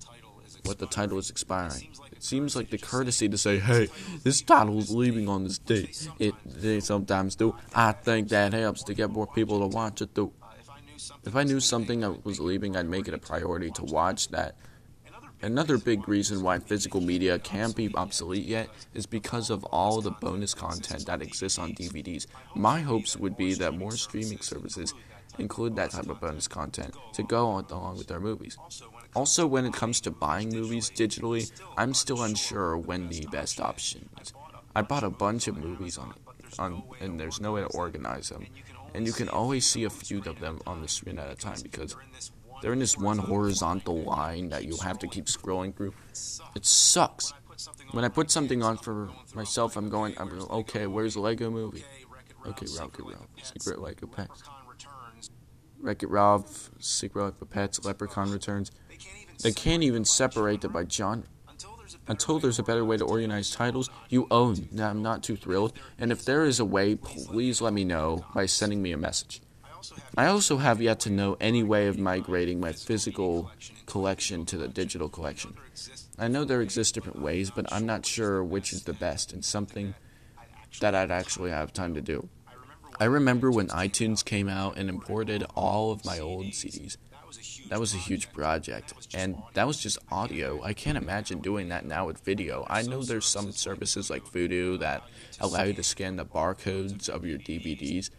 what 0.66 0.80
the 0.80 0.88
title 0.88 1.18
is 1.18 1.30
expiring. 1.30 1.88
It 2.12 2.24
seems 2.24 2.56
like 2.56 2.70
the 2.70 2.78
courtesy 2.78 3.30
to 3.30 3.38
say, 3.38 3.60
"Hey, 3.60 3.90
this 4.24 4.42
title 4.42 4.78
is 4.80 4.90
leaving 4.90 5.30
on 5.30 5.44
this 5.44 5.60
date." 5.60 6.10
It 6.20 6.34
they 6.46 6.80
sometimes 6.80 7.36
do. 7.36 7.56
I 7.74 7.92
think 7.92 8.30
that 8.30 8.54
helps 8.54 8.84
to 8.84 8.94
get 8.94 9.12
more 9.12 9.28
people 9.28 9.60
to 9.60 9.68
watch 9.68 10.02
it 10.02 10.16
though. 10.16 10.34
If 11.26 11.36
I 11.36 11.44
knew 11.44 11.60
something 11.60 12.04
I 12.04 12.16
was 12.24 12.40
leaving, 12.40 12.76
I'd 12.76 12.90
make 12.90 13.08
it 13.08 13.14
a 13.14 13.18
priority 13.18 13.72
to 13.72 13.84
watch 13.84 14.30
that. 14.30 14.56
Another 15.42 15.78
big 15.78 16.08
reason 16.10 16.42
why 16.42 16.58
physical 16.58 17.00
media 17.00 17.38
can't 17.38 17.76
be 17.76 17.94
obsolete 17.94 18.46
yet 18.46 18.70
is 18.96 19.06
because 19.06 19.52
of 19.52 19.64
all 19.66 20.02
the 20.02 20.10
bonus 20.10 20.56
content 20.56 21.06
that 21.06 21.22
exists 21.22 21.60
on 21.60 21.74
DVDs. 21.74 22.26
My 22.56 22.80
hopes 22.80 23.16
would 23.16 23.38
be 23.38 23.54
that 23.56 23.78
more 23.78 23.92
streaming 23.92 24.40
services 24.40 24.96
include 25.38 25.76
that 25.76 25.92
type 25.92 26.10
of 26.10 26.20
bonus 26.20 26.48
content 26.48 26.96
to 27.14 27.22
go 27.22 27.64
along 27.70 27.98
with 28.00 28.08
their 28.08 28.20
movies. 28.20 28.58
Also, 29.14 29.46
when 29.46 29.66
it 29.66 29.74
comes 29.74 30.02
to 30.02 30.12
buying 30.12 30.50
movies 30.50 30.90
digitally, 30.90 31.52
I'm 31.78 31.94
still 31.94 32.24
unsure 32.24 32.76
when 32.76 33.10
the 33.10 33.28
best 33.28 33.62
option 33.62 34.10
is. 34.20 34.34
I 34.76 34.82
bought 34.82 35.04
a 35.04 35.12
bunch 35.12 35.48
of 35.48 35.58
movies 35.58 36.00
on, 36.00 36.16
on 36.58 36.82
and 37.00 37.20
there's 37.20 37.40
no 37.40 37.54
way 37.54 37.62
to 37.62 37.68
organize 37.68 38.30
them 38.30 38.48
and 38.94 39.06
you 39.06 39.14
can 39.14 39.30
always 39.30 39.66
see 39.66 39.84
a 39.84 39.90
few 39.90 40.22
of 40.24 40.40
them 40.40 40.60
on 40.66 40.82
the 40.82 40.88
screen 40.88 41.20
at 41.20 41.32
a 41.32 41.36
time 41.36 41.60
because 41.62 41.96
they're 42.62 42.74
in 42.74 42.80
this 42.80 42.98
one 42.98 43.18
horizontal 43.18 44.02
line 44.04 44.50
that 44.50 44.66
you 44.66 44.78
have 44.78 45.00
to 45.00 45.08
keep 45.08 45.26
scrolling 45.26 45.76
through. 45.76 45.94
It 46.56 46.66
sucks. 46.66 47.34
When 47.92 48.06
I 48.06 48.10
put 48.10 48.30
something 48.32 48.64
on 48.64 48.78
for 48.78 49.10
myself, 49.34 49.78
I'm 49.78 49.90
going, 49.90 50.16
I'm 50.18 50.30
okay, 50.50 50.88
where's 50.88 51.16
the 51.16 51.22
Lego 51.22 51.50
movie? 51.50 51.84
Okay, 52.46 52.68
Rocket 52.80 53.04
Ralph, 53.04 53.28
Secret 53.42 53.82
Lego 53.82 54.08
Pets. 54.08 54.44
Wreck-It 55.80 56.10
Ralph, 56.10 56.72
Secret 56.80 57.24
Life 57.24 57.42
of 57.42 57.50
Pets, 57.50 57.86
Leprechaun 57.86 58.32
Returns. 58.32 58.72
They 59.44 59.52
can't 59.52 59.84
even 59.84 60.06
separate 60.06 60.62
them 60.62 60.72
by 60.72 60.86
genre. 60.90 61.24
Until 62.08 62.40
there's 62.40 62.60
a 62.60 62.64
better 62.64 62.86
way 62.86 62.98
to 62.98 63.06
organize 63.06 63.52
titles, 63.52 63.90
you 64.10 64.28
own. 64.32 64.70
Now, 64.72 64.90
I'm 64.90 65.02
not 65.02 65.24
too 65.24 65.36
thrilled, 65.36 65.74
and 66.00 66.12
if 66.12 66.24
there 66.24 66.46
is 66.46 66.60
a 66.60 66.66
way, 66.66 66.96
please 66.96 67.62
let 67.62 67.74
me 67.74 67.84
know 67.84 68.26
by 68.34 68.46
sending 68.46 68.82
me 68.82 68.92
a 68.92 68.98
message. 68.98 69.42
I 70.18 70.28
also 70.28 70.58
have 70.58 70.82
yet 70.82 71.00
to 71.02 71.10
know 71.10 71.38
any 71.40 71.64
way 71.64 71.88
of 71.88 72.00
migrating 72.00 72.60
my 72.60 72.72
physical 72.72 73.52
collection 73.86 74.46
to 74.46 74.58
the 74.58 74.68
digital 74.68 75.10
collection. 75.10 75.54
I 76.18 76.28
know 76.28 76.44
there 76.44 76.62
exist 76.62 76.96
different 76.96 77.22
ways, 77.22 77.52
but 77.52 77.72
I'm 77.72 77.86
not 77.86 78.06
sure 78.06 78.44
which 78.44 78.74
is 78.74 78.84
the 78.84 78.94
best 78.94 79.34
and 79.34 79.46
something 79.46 79.94
that 80.80 80.96
I'd 80.96 81.12
actually 81.12 81.52
have 81.52 81.74
time 81.74 81.94
to 81.94 82.02
do. 82.02 82.28
I 83.00 83.06
remember 83.06 83.52
when 83.52 83.68
iTunes 83.68 84.26
came 84.26 84.50
out 84.50 84.78
and 84.78 84.90
imported 84.90 85.44
all 85.56 85.92
of 85.92 86.04
my 86.04 86.20
old 86.20 86.48
CDs. 86.48 86.98
That 87.70 87.80
was 87.80 87.94
a 87.94 87.98
huge 87.98 88.32
project, 88.32 88.94
and 89.14 89.42
that 89.54 89.68
was 89.68 89.78
just 89.78 89.98
audio. 90.10 90.64
I 90.64 90.74
can't 90.74 90.98
imagine 90.98 91.40
doing 91.40 91.70
that 91.70 91.86
now 91.86 92.06
with 92.06 92.22
video. 92.22 92.66
I 92.70 92.84
know 92.84 93.04
there's 93.04 93.26
some 93.26 93.52
services 93.52 94.10
like 94.10 94.24
Vudu 94.24 94.80
that 94.80 95.04
allow 95.42 95.64
you 95.64 95.74
to 95.74 95.84
scan 95.84 96.16
the 96.16 96.26
barcodes 96.26 97.10
of 97.10 97.26
your 97.26 97.38
DVDs 97.38 98.10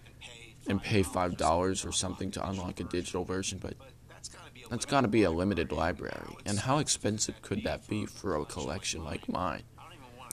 and 0.68 0.82
pay 0.82 1.02
$5 1.02 1.86
or 1.86 1.92
something 1.92 2.30
to 2.32 2.46
unlock 2.46 2.80
a 2.80 2.84
digital 2.84 3.24
version, 3.24 3.58
but 3.58 3.74
that's 4.68 4.84
got 4.84 5.00
to 5.00 5.08
be 5.08 5.22
a 5.22 5.30
limited 5.30 5.72
library. 5.72 6.36
And 6.44 6.58
how 6.58 6.76
expensive 6.76 7.40
could 7.40 7.64
that 7.64 7.88
be 7.88 8.04
for 8.04 8.36
a 8.36 8.44
collection 8.44 9.02
like 9.02 9.26
mine? 9.30 9.62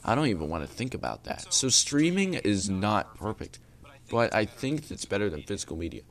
I 0.04 0.14
don't 0.14 0.28
even 0.28 0.50
want 0.50 0.68
to 0.68 0.70
think 0.70 0.94
about 0.94 1.24
that. 1.24 1.54
So 1.54 1.70
streaming 1.70 2.34
is 2.34 2.70
not 2.70 3.16
perfect, 3.16 3.60
but 4.10 4.36
I 4.36 4.44
think 4.44 4.92
it's 4.92 5.06
better 5.06 5.30
than 5.30 5.44
physical 5.44 5.78
media. 5.78 6.02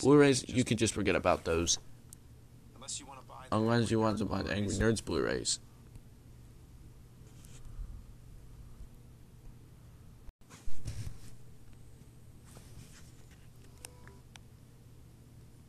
Blu-rays, 0.00 0.48
you 0.48 0.62
could 0.62 0.78
just 0.78 0.94
forget 0.94 1.16
about 1.16 1.44
those. 1.44 1.78
Unless 3.52 3.90
you 3.90 4.00
want 4.00 4.18
to 4.18 4.24
buy 4.24 4.42
the 4.42 4.52
Angry 4.52 4.74
Nerds 4.74 5.04
Blu-rays. 5.04 5.60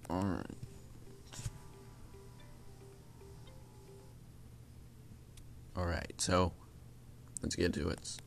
Alright. 0.09 0.45
Alright, 5.77 6.13
so 6.17 6.53
let's 7.41 7.55
get 7.55 7.73
to 7.73 7.89
it. 7.89 8.17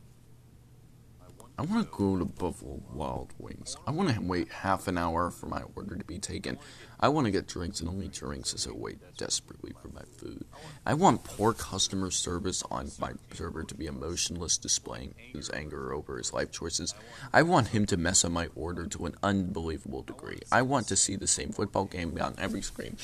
I 1.59 1.63
want 1.63 1.91
to 1.91 1.97
go 1.97 2.19
to 2.19 2.25
Buffalo 2.25 2.83
Wild 2.93 3.33
Wings. 3.39 3.77
I 3.87 3.91
want 3.91 4.13
to 4.13 4.21
wait 4.21 4.47
half 4.51 4.87
an 4.87 4.95
hour 4.95 5.31
for 5.31 5.47
my 5.47 5.63
order 5.75 5.95
to 5.95 6.05
be 6.05 6.19
taken. 6.19 6.59
I 6.99 7.07
want 7.07 7.25
to 7.25 7.31
get 7.31 7.47
drinks 7.47 7.79
and 7.79 7.89
only 7.89 8.09
drinks 8.09 8.53
as 8.53 8.67
I 8.67 8.71
wait 8.73 8.99
desperately 9.17 9.73
for 9.81 9.87
my 9.87 10.03
food. 10.17 10.45
I 10.85 10.93
want 10.93 11.23
poor 11.23 11.53
customer 11.53 12.11
service 12.11 12.61
on 12.69 12.91
my 12.99 13.13
server 13.33 13.63
to 13.63 13.73
be 13.73 13.87
emotionless, 13.87 14.59
displaying 14.59 15.15
his 15.17 15.49
anger 15.49 15.95
over 15.95 16.19
his 16.19 16.31
life 16.31 16.51
choices. 16.51 16.93
I 17.33 17.41
want 17.41 17.69
him 17.69 17.87
to 17.87 17.97
mess 17.97 18.23
up 18.23 18.31
my 18.31 18.49
order 18.55 18.85
to 18.85 19.07
an 19.07 19.15
unbelievable 19.23 20.03
degree. 20.03 20.41
I 20.51 20.61
want 20.61 20.87
to 20.89 20.95
see 20.95 21.15
the 21.15 21.25
same 21.25 21.49
football 21.49 21.85
game 21.85 22.15
on 22.21 22.35
every 22.37 22.61
screen, 22.61 22.97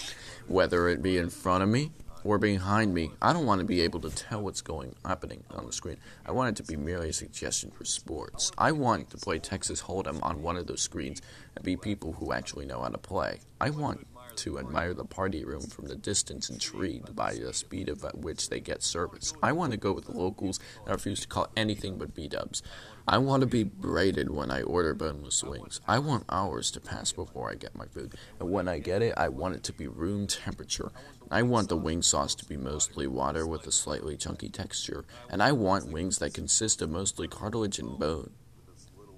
whether 0.47 0.87
it 0.89 1.01
be 1.01 1.17
in 1.17 1.31
front 1.31 1.63
of 1.63 1.69
me 1.69 1.89
or 2.23 2.37
behind 2.37 2.93
me. 2.93 3.11
I 3.21 3.33
don't 3.33 3.45
want 3.45 3.59
to 3.59 3.65
be 3.65 3.81
able 3.81 3.99
to 4.01 4.09
tell 4.09 4.41
what's 4.41 4.61
going 4.61 4.95
happening 5.05 5.43
on 5.51 5.65
the 5.65 5.73
screen. 5.73 5.97
I 6.25 6.31
want 6.31 6.57
it 6.59 6.63
to 6.63 6.71
be 6.71 6.77
merely 6.77 7.09
a 7.09 7.13
suggestion 7.13 7.71
for 7.71 7.85
sports. 7.85 8.51
I 8.57 8.71
want 8.71 9.09
to 9.11 9.17
play 9.17 9.39
Texas 9.39 9.81
Hold'em 9.81 10.21
on 10.23 10.41
one 10.41 10.57
of 10.57 10.67
those 10.67 10.81
screens 10.81 11.21
and 11.55 11.63
be 11.63 11.75
people 11.77 12.13
who 12.13 12.31
actually 12.33 12.65
know 12.65 12.81
how 12.81 12.89
to 12.89 12.97
play. 12.97 13.39
I 13.59 13.69
want 13.69 14.07
to 14.37 14.57
admire 14.57 14.93
the 14.93 15.05
party 15.05 15.43
room 15.45 15.61
from 15.61 15.87
the 15.87 15.95
distance, 15.95 16.49
intrigued 16.49 17.15
by 17.15 17.35
the 17.35 17.53
speed 17.53 17.87
of 17.87 18.03
at 18.03 18.17
which 18.17 18.49
they 18.49 18.59
get 18.59 18.81
service. 18.81 19.33
I 19.43 19.51
want 19.51 19.71
to 19.71 19.77
go 19.77 19.93
with 19.93 20.05
the 20.05 20.17
locals 20.17 20.59
and 20.85 20.91
refuse 20.91 21.21
to 21.21 21.27
call 21.27 21.49
anything 21.55 21.97
but 21.97 22.15
B-dubs. 22.15 22.63
I 23.05 23.17
want 23.17 23.41
to 23.41 23.47
be 23.47 23.63
braided 23.63 24.29
when 24.29 24.49
I 24.49 24.61
order 24.61 24.93
boneless 24.93 25.43
wings. 25.43 25.81
I 25.85 25.99
want 25.99 26.23
hours 26.29 26.71
to 26.71 26.79
pass 26.79 27.11
before 27.11 27.51
I 27.51 27.55
get 27.55 27.75
my 27.75 27.85
food, 27.85 28.13
and 28.39 28.49
when 28.49 28.69
I 28.69 28.79
get 28.79 29.01
it, 29.01 29.13
I 29.17 29.27
want 29.27 29.55
it 29.55 29.63
to 29.63 29.73
be 29.73 29.87
room 29.87 30.25
temperature. 30.25 30.89
I 31.29 31.41
want 31.41 31.67
the 31.67 31.75
wing 31.75 32.01
sauce 32.01 32.33
to 32.35 32.45
be 32.45 32.55
mostly 32.55 33.05
water 33.07 33.45
with 33.45 33.67
a 33.67 33.73
slightly 33.73 34.15
chunky 34.15 34.47
texture, 34.47 35.03
and 35.29 35.43
I 35.43 35.51
want 35.51 35.91
wings 35.91 36.19
that 36.19 36.33
consist 36.33 36.81
of 36.81 36.91
mostly 36.91 37.27
cartilage 37.27 37.77
and 37.77 37.99
bone 37.99 38.29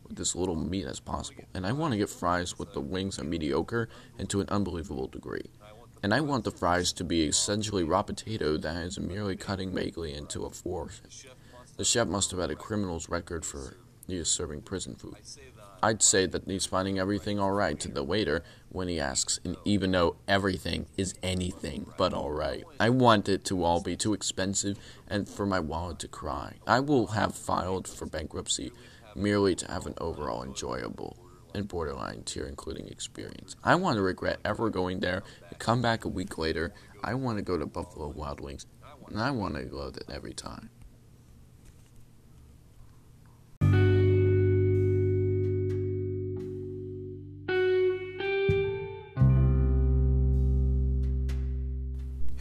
with 0.08 0.20
as 0.20 0.36
little 0.36 0.56
meat 0.56 0.86
as 0.86 1.00
possible. 1.00 1.44
And 1.54 1.66
I 1.66 1.72
want 1.72 1.92
to 1.92 1.98
get 1.98 2.10
fries 2.10 2.58
with 2.58 2.74
the 2.74 2.82
wings 2.82 3.20
are 3.20 3.24
mediocre 3.24 3.88
and 4.18 4.28
to 4.32 4.42
an 4.42 4.50
unbelievable 4.50 5.08
degree. 5.08 5.52
And 6.02 6.14
I 6.14 6.22
want 6.22 6.44
the 6.44 6.52
fries 6.52 6.92
to 6.94 7.04
be 7.04 7.28
essentially 7.28 7.84
raw 7.84 8.04
potato 8.04 8.58
that 8.58 8.78
is 8.78 9.00
merely 9.00 9.36
cutting 9.36 9.74
vaguely 9.74 10.14
into 10.14 10.46
a 10.46 10.52
fork. 10.52 10.92
The 11.78 11.84
chef 11.84 12.08
must 12.08 12.32
have 12.32 12.40
had 12.40 12.52
a 12.52 12.56
criminal's 12.56 13.10
record 13.10 13.46
for 13.46 13.76
is 14.08 14.30
serving 14.30 14.62
prison 14.62 14.96
food. 14.96 15.16
I'd 15.84 16.02
say 16.02 16.26
that 16.26 16.46
he's 16.46 16.66
finding 16.66 17.00
everything 17.00 17.40
alright 17.40 17.80
to 17.82 17.90
the 17.90 18.04
waiter 18.04 18.44
when 18.70 18.88
he 18.88 19.00
asks, 19.00 19.40
and 19.44 19.58
even 19.66 19.92
though 19.92 20.16
everything 20.28 20.86
is 20.96 21.16
anything 21.22 21.88
but 21.98 22.14
alright. 22.14 22.64
I 22.80 22.90
want 22.90 23.28
it 23.28 23.44
to 23.46 23.64
all 23.64 23.82
be 23.82 23.96
too 23.96 24.14
expensive 24.14 24.78
and 25.08 25.28
for 25.28 25.46
my 25.46 25.60
wallet 25.60 26.00
to 26.00 26.08
cry. 26.08 26.54
I 26.66 26.80
will 26.80 27.08
have 27.08 27.36
filed 27.36 27.88
for 27.88 28.06
bankruptcy 28.06 28.72
merely 29.16 29.56
to 29.56 29.72
have 29.72 29.86
an 29.86 29.96
overall 30.00 30.44
enjoyable 30.44 31.18
and 31.54 31.68
borderline 31.68 32.24
tier 32.24 32.46
including 32.46 32.88
experience. 32.88 33.56
I 33.64 33.76
want 33.76 33.98
to 33.98 34.02
regret 34.02 34.40
ever 34.46 34.70
going 34.70 35.00
there 35.00 35.24
and 35.50 35.60
come 35.60 35.82
back 35.82 36.06
a 36.06 36.10
week 36.10 36.38
later. 36.38 36.74
I 37.04 37.16
want 37.16 37.38
to 37.38 37.44
go 37.44 37.58
to 37.58 37.66
Buffalo 37.66 38.10
Wild 38.10 38.40
Wings 38.40 38.66
and 39.08 39.22
I 39.22 39.32
want 39.32 39.56
to 39.56 39.64
go 39.64 39.90
there 39.90 40.16
every 40.16 40.34
time. 40.34 40.70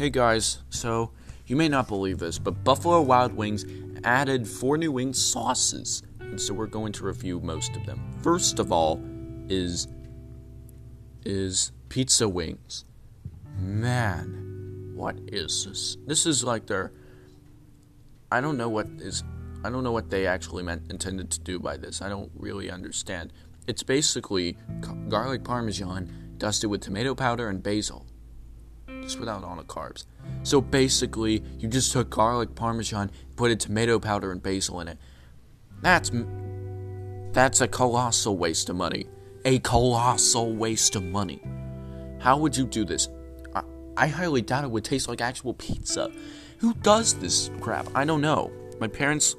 Hey 0.05 0.11
guys, 0.11 0.59
so 0.69 1.13
you 1.47 1.57
may 1.57 1.67
not 1.67 1.89
believe 1.89 2.19
this, 2.19 2.39
but 2.39 2.63
Buffalo 2.63 3.01
Wild 3.01 3.33
Wings 3.33 3.65
added 4.05 4.47
four 4.47 4.77
new 4.77 4.93
wing 4.93 5.15
sauces, 5.15 6.03
and 6.21 6.39
so 6.39 6.53
we're 6.53 6.67
going 6.67 6.93
to 6.93 7.07
review 7.07 7.41
most 7.41 7.75
of 7.75 7.87
them. 7.87 8.13
First 8.23 8.59
of 8.59 8.71
all, 8.71 9.03
is 9.49 9.89
is 11.25 11.73
pizza 11.89 12.29
wings. 12.29 12.85
Man, 13.57 14.93
what 14.95 15.17
is 15.29 15.65
this? 15.65 15.97
This 16.07 16.27
is 16.27 16.45
like 16.45 16.67
their. 16.67 16.93
I 18.31 18.43
don't 18.43 18.59
know 18.59 18.69
what 18.69 18.87
is. 18.99 19.25
I 19.65 19.71
don't 19.71 19.85
know 19.85 19.93
what 19.93 20.11
they 20.11 20.27
actually 20.27 20.65
meant 20.65 20.91
intended 20.91 21.31
to 21.31 21.41
do 21.41 21.59
by 21.59 21.79
this. 21.79 22.03
I 22.03 22.11
don't 22.11 22.31
really 22.35 22.71
understand. 22.71 23.33
It's 23.67 23.83
basically 23.83 24.59
garlic 25.09 25.45
parmesan 25.45 26.35
dusted 26.37 26.69
with 26.69 26.83
tomato 26.83 27.15
powder 27.15 27.49
and 27.49 27.63
basil 27.63 28.05
just 29.05 29.21
without 29.21 29.45
all 29.45 29.57
the 29.57 29.63
carbs. 29.63 30.05
So 30.43 30.61
basically, 30.61 31.43
you 31.59 31.69
just 31.69 31.93
took 31.93 32.11
garlic 32.11 32.55
parmesan, 32.55 33.11
put 33.37 33.51
a 33.51 33.57
tomato 33.57 33.99
powder 33.99 34.33
and 34.33 34.43
basil 34.43 34.81
in 34.81 34.89
it. 34.89 34.99
That's 35.83 36.11
that's 37.33 37.61
a 37.61 37.69
colossal 37.69 38.37
waste 38.37 38.71
of 38.71 38.77
money. 38.77 39.07
A 39.45 39.59
colossal 39.61 40.55
waste 40.55 40.97
of 40.97 41.03
money. 41.03 41.43
How 42.19 42.39
would 42.39 42.57
you 42.57 42.65
do 42.65 42.85
this? 42.85 43.09
I, 43.55 43.63
I 43.97 44.07
highly 44.09 44.41
doubt 44.41 44.65
it 44.65 44.71
would 44.71 44.85
taste 44.85 45.09
like 45.09 45.21
actual 45.21 45.53
pizza. 45.55 46.11
Who 46.59 46.75
does 46.75 47.15
this 47.15 47.51
crap? 47.61 47.87
I 47.95 48.05
don't 48.05 48.23
know. 48.23 48.51
My 48.81 48.89
parents 48.89 49.37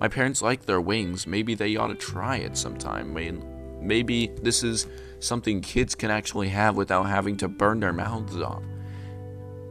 my 0.00 0.06
parents 0.06 0.42
like 0.42 0.66
their 0.66 0.80
wings. 0.80 1.26
Maybe 1.26 1.54
they 1.54 1.74
ought 1.74 1.88
to 1.88 1.94
try 1.96 2.36
it 2.36 2.56
sometime. 2.56 3.16
I 3.16 3.20
mean, 3.20 3.44
maybe 3.80 4.28
this 4.42 4.62
is 4.62 4.86
something 5.20 5.60
kids 5.60 5.94
can 5.94 6.10
actually 6.10 6.48
have 6.48 6.76
without 6.76 7.04
having 7.04 7.36
to 7.38 7.48
burn 7.48 7.80
their 7.80 7.92
mouths 7.92 8.40
off. 8.40 8.62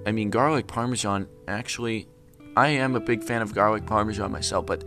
I 0.06 0.12
mean, 0.12 0.30
garlic 0.30 0.68
parmesan, 0.68 1.28
actually, 1.48 2.08
I 2.56 2.70
am 2.70 2.96
a 2.96 3.00
big 3.00 3.24
fan 3.24 3.42
of 3.42 3.54
garlic 3.54 3.86
parmesan 3.86 4.32
myself, 4.32 4.66
but 4.66 4.84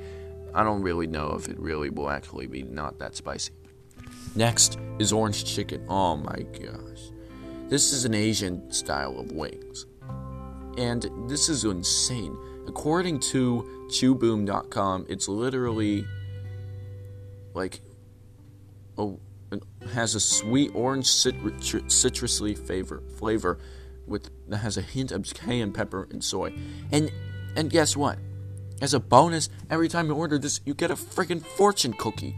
I 0.54 0.64
don't 0.64 0.82
really 0.82 1.06
know 1.06 1.34
if 1.38 1.48
it 1.48 1.58
really 1.58 1.90
will 1.90 2.10
actually 2.10 2.46
be 2.46 2.62
not 2.62 2.98
that 2.98 3.14
spicy. 3.14 3.52
Next 4.34 4.78
is 4.98 5.12
orange 5.12 5.44
chicken. 5.44 5.84
Oh 5.88 6.16
my 6.16 6.42
gosh. 6.52 7.10
This 7.68 7.92
is 7.92 8.04
an 8.04 8.14
Asian 8.14 8.70
style 8.72 9.18
of 9.18 9.32
wings. 9.32 9.86
And 10.76 11.08
this 11.28 11.48
is 11.48 11.64
insane. 11.64 12.36
According 12.66 13.20
to 13.20 13.86
chewboom.com, 13.88 15.06
it's 15.08 15.28
literally 15.28 16.06
like 17.54 17.80
oh 18.96 19.18
has 19.94 20.14
a 20.14 20.20
sweet 20.20 20.70
orange 20.74 21.06
citru- 21.06 21.84
citrusy 21.84 22.56
flavor 22.56 23.02
flavor 23.16 23.58
with 24.06 24.30
that 24.48 24.58
has 24.58 24.76
a 24.76 24.82
hint 24.82 25.12
of 25.12 25.24
cayenne 25.34 25.72
pepper 25.72 26.08
and 26.10 26.22
soy. 26.22 26.52
And 26.92 27.10
and 27.56 27.70
guess 27.70 27.96
what? 27.96 28.18
As 28.80 28.94
a 28.94 29.00
bonus, 29.00 29.48
every 29.68 29.88
time 29.88 30.06
you 30.06 30.14
order 30.14 30.38
this, 30.38 30.60
you 30.64 30.74
get 30.74 30.90
a 30.90 30.94
freaking 30.94 31.44
fortune 31.44 31.92
cookie. 31.92 32.36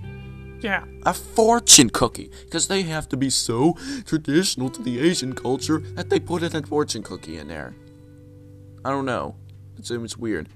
Yeah, 0.60 0.84
a 1.04 1.12
fortune 1.12 1.90
cookie, 1.90 2.30
because 2.44 2.68
they 2.68 2.82
have 2.82 3.08
to 3.08 3.16
be 3.16 3.30
so 3.30 3.76
traditional 4.04 4.70
to 4.70 4.82
the 4.82 5.00
Asian 5.00 5.34
culture 5.34 5.80
that 5.94 6.08
they 6.08 6.20
put 6.20 6.42
in 6.42 6.54
a 6.54 6.62
fortune 6.62 7.02
cookie 7.02 7.36
in 7.38 7.48
there. 7.48 7.74
I 8.84 8.90
don't 8.90 9.04
know. 9.04 9.36
It's, 9.76 9.90
it's 9.90 10.16
weird. 10.16 10.48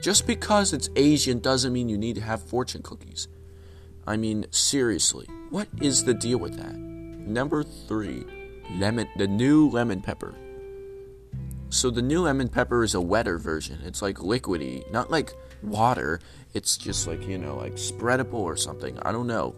Just 0.00 0.28
because 0.28 0.72
it's 0.72 0.88
Asian 0.94 1.40
doesn't 1.40 1.72
mean 1.72 1.88
you 1.88 1.98
need 1.98 2.14
to 2.16 2.20
have 2.20 2.40
fortune 2.42 2.82
cookies. 2.82 3.26
I 4.06 4.16
mean, 4.16 4.46
seriously, 4.50 5.26
what 5.50 5.68
is 5.80 6.04
the 6.04 6.14
deal 6.14 6.38
with 6.38 6.56
that? 6.56 6.76
Number 6.76 7.62
three, 7.62 8.24
lemon, 8.76 9.08
the 9.16 9.26
new 9.26 9.68
lemon 9.70 10.00
pepper. 10.00 10.34
So 11.70 11.90
the 11.90 12.02
new 12.02 12.22
lemon 12.22 12.48
pepper 12.48 12.82
is 12.82 12.94
a 12.94 13.00
wetter 13.00 13.38
version. 13.38 13.78
It's 13.84 14.00
like 14.00 14.16
liquidy, 14.16 14.90
not 14.90 15.10
like 15.10 15.34
water. 15.62 16.20
It's 16.54 16.76
just 16.76 17.06
like, 17.06 17.26
you 17.26 17.38
know, 17.38 17.56
like 17.56 17.74
spreadable 17.74 18.34
or 18.34 18.56
something. 18.56 18.98
I 19.02 19.12
don't 19.12 19.26
know. 19.26 19.54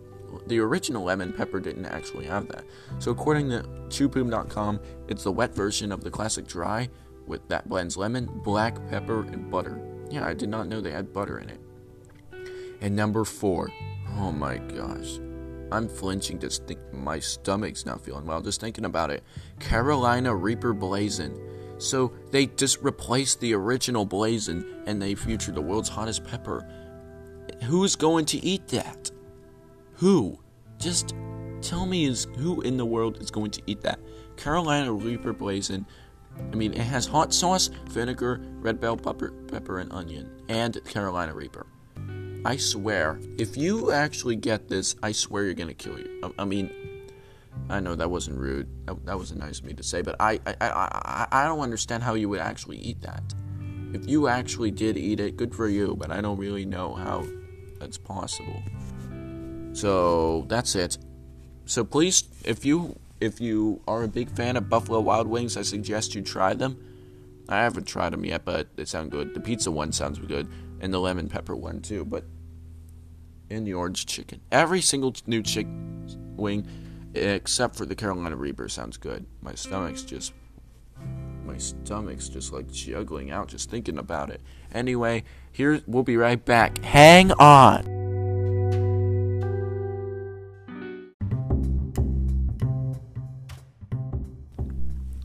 The 0.47 0.61
original 0.61 1.05
lemon 1.05 1.33
pepper 1.33 1.61
didn't 1.61 1.87
actually 1.87 2.27
have 2.27 2.49
that. 2.49 2.65
So 2.99 3.11
according 3.11 3.51
to 3.51 3.63
chewboom.com, 3.89 4.81
it's 5.09 5.25
the 5.25 5.33
wet 5.33 5.55
version 5.55 5.93
of 5.93 6.03
the 6.03 6.11
classic 6.11 6.47
dry 6.47 6.89
with 7.27 7.47
that 7.49 7.69
blends 7.69 7.97
lemon, 7.97 8.27
black 8.45 8.77
pepper, 8.91 9.23
and 9.23 9.51
butter. 9.51 9.81
Yeah, 10.11 10.27
I 10.27 10.35
did 10.35 10.49
not 10.49 10.67
know 10.67 10.81
they 10.81 10.91
had 10.91 11.13
butter 11.13 11.39
in 11.39 11.49
it. 11.51 11.61
And 12.81 12.97
number 12.97 13.25
four, 13.25 13.71
oh 14.19 14.33
my 14.33 14.59
gosh. 14.59 15.19
I'm 15.73 15.89
flinching 15.89 16.39
just 16.39 16.67
think 16.67 16.81
my 16.93 17.19
stomach's 17.19 17.87
not 17.87 18.01
feeling 18.01 18.27
well 18.27 18.41
just 18.41 18.61
thinking 18.61 18.85
about 18.85 19.11
it. 19.11 19.23
Carolina 19.59 20.35
Reaper 20.35 20.73
Blazing. 20.73 21.39
So 21.79 22.13
they 22.31 22.47
just 22.47 22.83
replaced 22.83 23.41
the 23.41 23.55
original 23.55 24.05
Blazing 24.05 24.65
and 24.87 25.01
they 25.01 25.15
featured 25.15 25.55
the 25.55 25.63
world's 25.63 25.89
hottest 25.89 26.25
pepper. 26.25 26.69
Who's 27.65 27.97
going 27.97 28.27
to 28.27 28.45
eat 28.45 28.69
that? 28.69 29.11
Who? 29.95 30.39
Just 30.79 31.15
tell 31.63 31.87
me 31.87 32.07
is 32.07 32.27
who 32.39 32.61
in 32.63 32.77
the 32.77 32.87
world 32.87 33.21
is 33.21 33.31
going 33.31 33.51
to 33.53 33.63
eat 33.67 33.81
that? 33.83 34.01
Carolina 34.37 34.93
Reaper 34.93 35.33
Blazing 35.33 35.87
I 36.53 36.57
mean, 36.57 36.73
it 36.73 36.81
has 36.81 37.07
hot 37.07 37.33
sauce, 37.33 37.71
vinegar, 37.87 38.41
red 38.61 38.81
bell 38.81 38.97
pepper, 38.97 39.31
pepper 39.49 39.79
and 39.79 39.93
onion, 39.93 40.31
and 40.49 40.83
Carolina 40.85 41.35
Reaper. 41.35 41.67
I 42.45 42.57
swear, 42.57 43.21
if 43.39 43.57
you 43.57 43.93
actually 43.93 44.37
get 44.37 44.69
this, 44.69 44.97
I 45.03 45.13
swear 45.13 45.45
you're 45.45 45.55
gonna 45.55 45.75
kill 45.75 45.99
you. 45.99 46.21
I, 46.23 46.43
I 46.43 46.45
mean, 46.45 46.71
I 47.69 47.81
know 47.81 47.95
that 47.95 48.11
wasn't 48.11 48.39
rude. 48.39 48.69
That, 48.87 49.05
that 49.07 49.17
wasn't 49.17 49.41
nice 49.41 49.59
of 49.59 49.67
me 49.67 49.75
to 49.75 49.83
say, 49.83 50.03
but 50.03 50.17
I, 50.19 50.41
I, 50.47 50.55
I, 50.61 51.27
I, 51.31 51.45
don't 51.45 51.61
understand 51.61 52.03
how 52.03 52.15
you 52.15 52.29
would 52.29 52.41
actually 52.41 52.79
eat 52.79 53.03
that. 53.03 53.23
If 53.93 54.09
you 54.09 54.29
actually 54.29 54.71
did 54.71 54.97
eat 54.97 55.21
it, 55.21 55.37
good 55.37 55.55
for 55.55 55.69
you, 55.69 55.97
but 55.99 56.11
I 56.11 56.21
don't 56.21 56.39
really 56.39 56.65
know 56.65 56.95
how 56.95 57.27
that's 57.79 57.99
possible. 57.99 58.63
So 59.73 60.47
that's 60.49 60.75
it. 60.75 60.99
So 61.67 61.85
please, 61.85 62.25
if 62.45 62.65
you 62.65 62.99
if 63.21 63.41
you 63.41 63.83
are 63.87 64.03
a 64.03 64.09
big 64.09 64.31
fan 64.31 64.57
of 64.57 64.69
Buffalo 64.69 65.01
Wild 65.01 65.27
Wings, 65.27 65.57
I 65.57 65.63
suggest 65.63 66.15
you 66.15 66.23
try 66.23 66.55
them. 66.55 66.83
I 67.49 67.59
haven't 67.59 67.85
tried 67.85 68.13
them 68.13 68.25
yet, 68.25 68.45
but 68.45 68.75
they 68.77 68.85
sound 68.85 69.11
good. 69.11 69.35
The 69.35 69.41
pizza 69.41 69.71
one 69.71 69.93
sounds 69.93 70.19
good, 70.19 70.49
and 70.81 70.93
the 70.93 70.99
lemon 70.99 71.29
pepper 71.29 71.55
one 71.55 71.81
too. 71.81 72.05
But 72.05 72.25
and 73.51 73.67
the 73.67 73.75
orange 73.75 74.07
chicken, 74.07 74.41
every 74.51 74.81
single 74.81 75.15
new 75.27 75.43
chicken 75.43 76.35
wing, 76.37 76.67
except 77.15 77.77
for 77.77 77.85
the 77.85 77.95
Carolina 77.95 78.37
Reaper, 78.37 78.69
sounds 78.69 78.97
good. 78.97 79.27
My 79.43 79.55
stomach's 79.55 80.03
just 80.03 80.33
my 81.45 81.57
stomach's 81.59 82.29
just 82.29 82.53
like 82.53 82.71
juggling 82.71 83.31
out 83.31 83.49
just 83.49 83.71
thinking 83.71 83.99
about 83.99 84.31
it. 84.31 84.41
Anyway, 84.73 85.25
here 85.51 85.81
we'll 85.87 86.03
be 86.03 86.17
right 86.17 86.45
back. 86.45 86.79
Hang 86.79 87.33
on. 87.33 87.99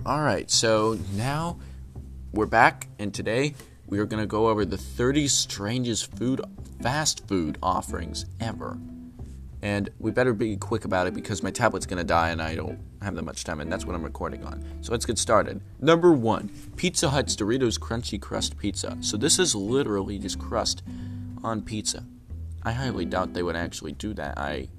All 0.06 0.22
right, 0.22 0.52
so 0.52 1.00
now 1.15 1.58
we're 2.32 2.46
back, 2.46 2.88
and 3.00 3.12
today 3.12 3.56
we 3.88 4.00
are 4.00 4.06
going 4.06 4.21
to 4.21 4.28
go 4.28 4.48
over 4.48 4.65
the 4.65 4.78
30 4.78 5.28
strangest 5.28 6.15
food 6.15 6.41
fast 6.82 7.28
food 7.28 7.58
offerings 7.63 8.26
ever. 8.39 8.78
And 9.62 9.89
we 10.00 10.12
better 10.12 10.34
be 10.34 10.58
quick 10.58 10.86
about 10.86 11.08
it 11.08 11.13
because 11.13 11.41
my 11.41 11.50
tablet's 11.50 11.86
going 11.86 11.98
to 11.98 12.04
die 12.04 12.30
and 12.30 12.41
I 12.41 12.56
don't 12.56 12.80
have 13.02 13.15
that 13.15 13.24
much 13.24 13.43
time, 13.43 13.60
and 13.62 13.71
that's 13.71 13.86
what 13.86 13.95
I'm 13.95 14.04
recording 14.04 14.43
on. 14.43 14.63
So 14.82 14.91
let's 14.91 15.06
get 15.06 15.17
started. 15.17 15.62
Number 15.80 16.12
one 16.12 16.50
Pizza 16.76 17.10
Hut's 17.10 17.36
Doritos 17.36 17.80
Crunchy 17.80 18.21
Crust 18.21 18.58
Pizza. 18.58 18.98
So 19.02 19.17
this 19.17 19.39
is 19.39 19.56
literally 19.56 20.19
just 20.19 20.38
crust 20.39 20.84
on 21.43 21.62
pizza. 21.62 22.06
I 22.63 22.71
highly 22.71 23.06
doubt 23.06 23.34
they 23.34 23.43
would 23.43 23.56
actually 23.56 23.93
do 23.93 24.13
that. 24.15 24.38
I 24.38 24.69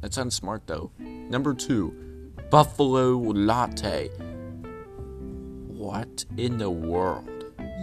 that 0.00 0.14
sounds 0.14 0.34
smart 0.34 0.66
though. 0.66 0.90
Number 0.98 1.54
two, 1.54 2.32
Buffalo 2.50 3.16
Latte. 3.18 4.08
What 5.66 6.24
in 6.36 6.58
the 6.58 6.70
world 6.70 7.35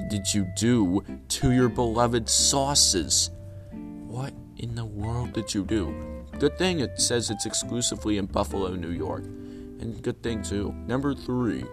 did 0.10 0.34
you 0.34 0.48
do 0.56 1.04
to 1.30 1.52
your 1.52 1.70
beloved 1.70 2.30
sauces? 2.30 3.30
What 3.72 4.34
in 4.58 4.76
the 4.76 4.86
world 4.86 5.34
did 5.34 5.54
you 5.54 5.64
do? 5.64 5.96
Good 6.40 6.58
thing 6.58 6.80
it 6.80 7.00
says 7.00 7.30
it's 7.30 7.46
exclusively 7.46 8.18
in 8.18 8.26
Buffalo, 8.26 8.76
New 8.76 8.92
York. 8.92 9.24
And 9.24 10.02
good 10.02 10.22
thing 10.24 10.42
too. 10.42 10.74
Number 10.88 11.14
three, 11.14 11.64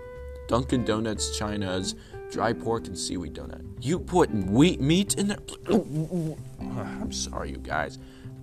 Dunkin' 0.48 0.84
Donuts 0.84 1.36
China's 1.38 1.94
dry 2.30 2.52
pork 2.52 2.86
and 2.86 2.98
seaweed 2.98 3.34
donut. 3.34 3.62
You 3.80 3.98
put 3.98 4.30
wheat 4.30 4.80
meat 4.80 5.14
in 5.14 5.28
there? 5.28 5.38
I'm 6.60 7.12
sorry, 7.12 7.50
you 7.50 7.58
guys. 7.58 7.98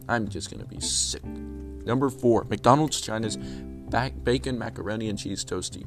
I'm 0.09 0.27
just 0.27 0.51
gonna 0.51 0.65
be 0.65 0.79
sick. 0.79 1.23
Number 1.23 2.09
four, 2.09 2.45
McDonald's 2.45 2.99
China's 3.01 3.37
bacon 4.23 4.57
macaroni 4.57 5.09
and 5.09 5.17
cheese 5.17 5.45
toasty. 5.45 5.85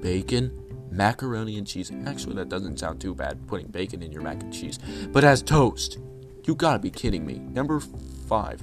Bacon 0.00 0.50
macaroni 0.90 1.58
and 1.58 1.66
cheese. 1.66 1.90
Actually, 2.06 2.36
that 2.36 2.48
doesn't 2.48 2.78
sound 2.78 3.00
too 3.00 3.14
bad, 3.14 3.46
putting 3.46 3.68
bacon 3.68 4.02
in 4.02 4.12
your 4.12 4.22
mac 4.22 4.42
and 4.42 4.52
cheese. 4.52 4.78
But 5.12 5.24
as 5.24 5.42
toast, 5.42 5.98
you 6.44 6.54
gotta 6.54 6.78
be 6.78 6.90
kidding 6.90 7.26
me. 7.26 7.38
Number 7.38 7.80
five, 8.28 8.62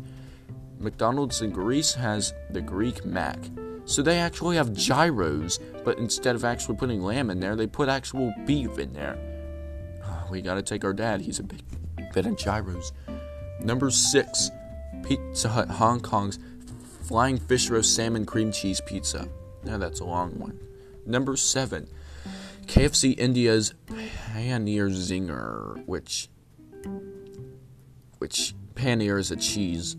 McDonald's 0.79 1.41
in 1.41 1.51
Greece 1.51 1.93
has 1.93 2.33
the 2.49 2.61
Greek 2.61 3.05
Mac. 3.05 3.37
So 3.85 4.01
they 4.01 4.19
actually 4.19 4.55
have 4.55 4.73
gyros, 4.73 5.59
but 5.83 5.97
instead 5.97 6.35
of 6.35 6.45
actually 6.45 6.77
putting 6.77 7.01
lamb 7.01 7.29
in 7.29 7.39
there, 7.39 7.55
they 7.55 7.67
put 7.67 7.89
actual 7.89 8.33
beef 8.45 8.77
in 8.77 8.93
there. 8.93 9.17
Oh, 10.03 10.27
we 10.31 10.41
gotta 10.41 10.61
take 10.61 10.83
our 10.83 10.93
dad, 10.93 11.21
he's 11.21 11.39
a 11.39 11.43
big 11.43 11.61
fan 12.13 12.25
of 12.25 12.37
gyros. 12.37 12.93
Number 13.59 13.89
six, 13.89 14.49
Pizza 15.03 15.49
Hut 15.49 15.69
Hong 15.69 15.99
Kong's 15.99 16.39
Flying 17.03 17.37
Fish 17.37 17.69
Roast 17.69 17.95
Salmon 17.95 18.25
Cream 18.25 18.51
Cheese 18.51 18.81
Pizza. 18.81 19.27
Now 19.63 19.77
that's 19.77 19.99
a 19.99 20.05
long 20.05 20.31
one. 20.39 20.59
Number 21.05 21.35
seven, 21.35 21.87
KFC 22.67 23.17
India's 23.17 23.73
Paneer 23.87 24.89
Zinger, 24.89 25.85
which 25.85 26.29
which 28.19 28.53
paneer 28.75 29.19
is 29.19 29.31
a 29.31 29.35
cheese, 29.35 29.95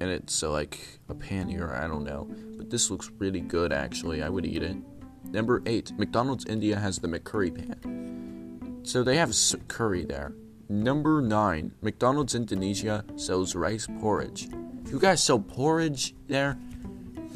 and 0.00 0.10
it's 0.10 0.42
uh, 0.42 0.50
like 0.50 1.00
a 1.08 1.14
paneer. 1.14 1.72
I 1.72 1.86
don't 1.86 2.04
know, 2.04 2.28
but 2.56 2.70
this 2.70 2.90
looks 2.90 3.10
really 3.18 3.40
good. 3.40 3.72
Actually, 3.72 4.22
I 4.22 4.28
would 4.28 4.44
eat 4.44 4.62
it. 4.62 4.76
Number 5.24 5.62
eight, 5.66 5.92
McDonald's 5.98 6.44
India 6.46 6.78
has 6.78 6.98
the 6.98 7.08
McCurry 7.08 7.54
pan, 7.54 8.80
so 8.82 9.02
they 9.02 9.16
have 9.16 9.34
curry 9.68 10.04
there. 10.04 10.34
Number 10.68 11.20
nine, 11.20 11.72
McDonald's 11.82 12.34
Indonesia 12.34 13.04
sells 13.16 13.54
rice 13.54 13.86
porridge. 14.00 14.48
You 14.90 14.98
guys 14.98 15.22
sell 15.22 15.38
porridge 15.38 16.14
there? 16.26 16.58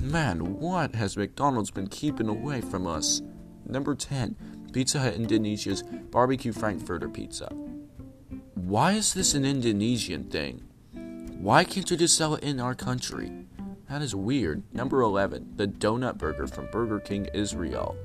Man, 0.00 0.58
what 0.58 0.94
has 0.94 1.16
McDonald's 1.16 1.70
been 1.70 1.88
keeping 1.88 2.28
away 2.28 2.60
from 2.60 2.86
us? 2.86 3.20
Number 3.68 3.94
10, 3.94 4.68
Pizza 4.72 4.98
Hut 4.98 5.14
Indonesia's 5.14 5.82
barbecue 5.82 6.52
frankfurter 6.52 7.08
pizza. 7.08 7.48
Why 8.54 8.92
is 8.92 9.14
this 9.14 9.34
an 9.34 9.44
Indonesian 9.44 10.24
thing? 10.24 10.62
Why 11.38 11.64
can't 11.64 11.90
you 11.90 11.96
just 11.96 12.16
sell 12.16 12.34
it 12.34 12.42
in 12.42 12.60
our 12.60 12.74
country? 12.74 13.30
That 13.88 14.02
is 14.02 14.14
weird. 14.14 14.62
Number 14.72 15.00
11, 15.00 15.52
the 15.56 15.66
donut 15.66 16.18
burger 16.18 16.46
from 16.46 16.68
Burger 16.70 16.98
King 16.98 17.28
Israel. 17.32 17.96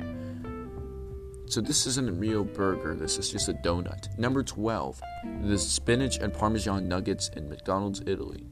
So 1.46 1.62
this 1.62 1.86
isn't 1.88 2.10
a 2.10 2.14
real 2.14 2.44
burger, 2.44 2.96
this 2.96 3.18
is 3.18 3.30
just 3.30 3.50
a 3.50 3.54
donut. 3.54 4.18
Number 4.18 4.44
12, 4.44 5.02
the 5.44 5.58
spinach 5.58 6.18
and 6.18 6.34
parmesan 6.34 6.88
nuggets 6.88 7.30
in 7.36 7.50
McDonald's 7.50 8.02
Italy. 8.06 8.48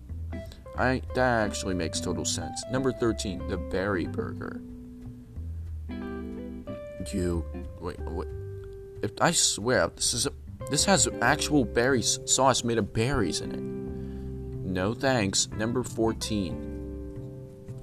I 0.78 1.02
that 1.16 1.46
actually 1.46 1.76
makes 1.76 2.00
total 2.00 2.26
sense. 2.26 2.64
Number 2.72 2.92
13, 2.92 3.48
the 3.48 3.58
berry 3.58 4.08
burger. 4.08 4.62
You 7.12 7.46
wait, 7.80 8.00
wait. 8.00 8.28
If 9.02 9.12
I 9.20 9.32
swear 9.32 9.90
this 9.96 10.14
is 10.14 10.28
a, 10.28 10.32
this 10.70 10.86
has 10.86 11.08
actual 11.22 11.66
berry 11.66 12.02
sauce 12.02 12.64
made 12.64 12.78
of 12.78 12.94
berries 12.94 13.42
in 13.42 13.52
it. 13.52 13.60
No 13.60 14.94
thanks. 14.94 15.50
Number 15.50 15.84
14. 15.84 16.72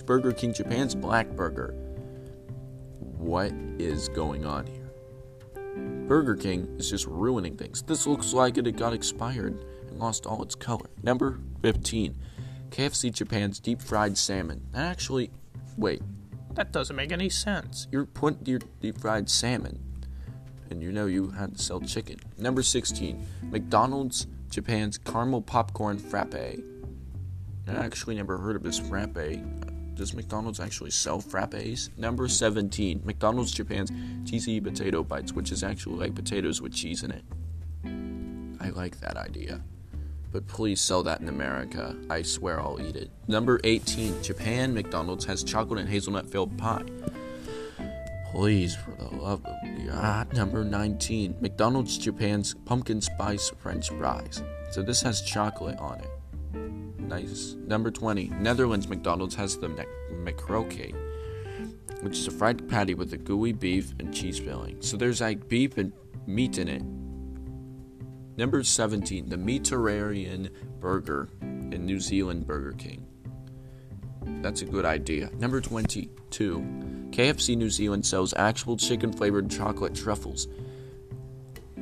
Burger 0.06 0.32
King 0.32 0.54
Japan's 0.54 0.94
Black 0.94 1.28
Burger. 1.30 1.74
What 3.00 3.52
is 3.78 4.08
going 4.08 4.46
on 4.46 4.66
here? 4.66 4.90
Burger 6.06 6.34
King 6.34 6.76
is 6.78 6.88
just 6.88 7.06
ruining 7.06 7.56
things. 7.56 7.82
This 7.82 8.06
looks 8.06 8.32
like 8.32 8.56
it 8.56 8.76
got 8.76 8.94
expired 8.94 9.62
and 9.88 9.98
lost 9.98 10.24
all 10.24 10.42
its 10.42 10.54
color. 10.54 10.88
Number 11.02 11.38
15. 11.60 12.16
KFC 12.70 13.12
Japan's 13.12 13.60
deep 13.60 13.82
fried 13.82 14.16
salmon. 14.16 14.66
Actually, 14.74 15.30
wait, 15.76 16.00
that 16.54 16.72
doesn't 16.72 16.96
make 16.96 17.12
any 17.12 17.28
sense. 17.28 17.86
You're 17.90 18.06
putting 18.06 18.46
your 18.46 18.60
deep 18.80 18.98
fried 18.98 19.28
salmon, 19.28 19.78
and 20.70 20.82
you 20.82 20.92
know 20.92 21.06
you 21.06 21.30
had 21.30 21.56
to 21.56 21.62
sell 21.62 21.80
chicken. 21.80 22.16
Number 22.36 22.62
16, 22.62 23.24
McDonald's 23.50 24.26
Japan's 24.50 24.98
caramel 24.98 25.42
popcorn 25.42 25.98
frappe. 25.98 26.34
I 26.34 27.74
actually 27.74 28.16
never 28.16 28.38
heard 28.38 28.56
of 28.56 28.62
this 28.62 28.78
frappe. 28.78 29.40
Does 29.94 30.14
McDonald's 30.14 30.60
actually 30.60 30.90
sell 30.90 31.20
frappes? 31.20 31.96
Number 31.98 32.28
17, 32.28 33.02
McDonald's 33.04 33.52
Japan's 33.52 33.90
cheesy 34.28 34.60
potato 34.60 35.02
bites, 35.02 35.32
which 35.32 35.52
is 35.52 35.62
actually 35.62 35.96
like 35.96 36.14
potatoes 36.14 36.62
with 36.62 36.72
cheese 36.72 37.02
in 37.02 37.10
it. 37.10 37.24
I 38.60 38.70
like 38.70 39.00
that 39.00 39.16
idea 39.16 39.62
but 40.30 40.46
please 40.46 40.80
sell 40.80 41.02
that 41.02 41.20
in 41.20 41.28
America. 41.28 41.96
I 42.10 42.22
swear 42.22 42.60
I'll 42.60 42.80
eat 42.80 42.96
it. 42.96 43.10
Number 43.26 43.60
18, 43.64 44.22
Japan 44.22 44.74
McDonald's 44.74 45.24
has 45.24 45.42
chocolate 45.42 45.80
and 45.80 45.88
hazelnut 45.88 46.28
filled 46.28 46.56
pie. 46.58 46.84
Please, 48.30 48.76
for 48.76 48.90
the 48.90 49.16
love 49.16 49.44
of 49.46 49.86
God. 49.86 50.32
Number 50.34 50.64
19, 50.64 51.36
McDonald's 51.40 51.96
Japan's 51.96 52.54
pumpkin 52.66 53.00
spice 53.00 53.50
french 53.58 53.88
fries. 53.88 54.42
So 54.70 54.82
this 54.82 55.00
has 55.02 55.22
chocolate 55.22 55.78
on 55.78 56.00
it. 56.00 56.10
Nice. 57.00 57.56
Number 57.66 57.90
20, 57.90 58.28
Netherlands 58.38 58.86
McDonald's 58.86 59.34
has 59.36 59.56
the 59.56 59.68
McRoke, 60.12 60.94
which 62.02 62.18
is 62.18 62.26
a 62.26 62.30
fried 62.30 62.68
patty 62.68 62.94
with 62.94 63.14
a 63.14 63.16
gooey 63.16 63.52
beef 63.52 63.94
and 63.98 64.14
cheese 64.14 64.38
filling. 64.38 64.82
So 64.82 64.98
there's 64.98 65.22
like 65.22 65.48
beef 65.48 65.78
and 65.78 65.92
meat 66.26 66.58
in 66.58 66.68
it 66.68 66.82
Number 68.38 68.62
17, 68.62 69.28
the 69.28 69.36
Mediterranean 69.36 70.50
Burger 70.78 71.28
in 71.42 71.84
New 71.84 71.98
Zealand 71.98 72.46
Burger 72.46 72.70
King. 72.70 73.04
That's 74.42 74.62
a 74.62 74.64
good 74.64 74.84
idea. 74.84 75.28
Number 75.40 75.60
22. 75.60 76.60
KFC 77.10 77.56
New 77.56 77.68
Zealand 77.68 78.06
sells 78.06 78.32
actual 78.36 78.76
chicken 78.76 79.12
flavored 79.12 79.50
chocolate 79.50 79.92
truffles. 79.92 80.46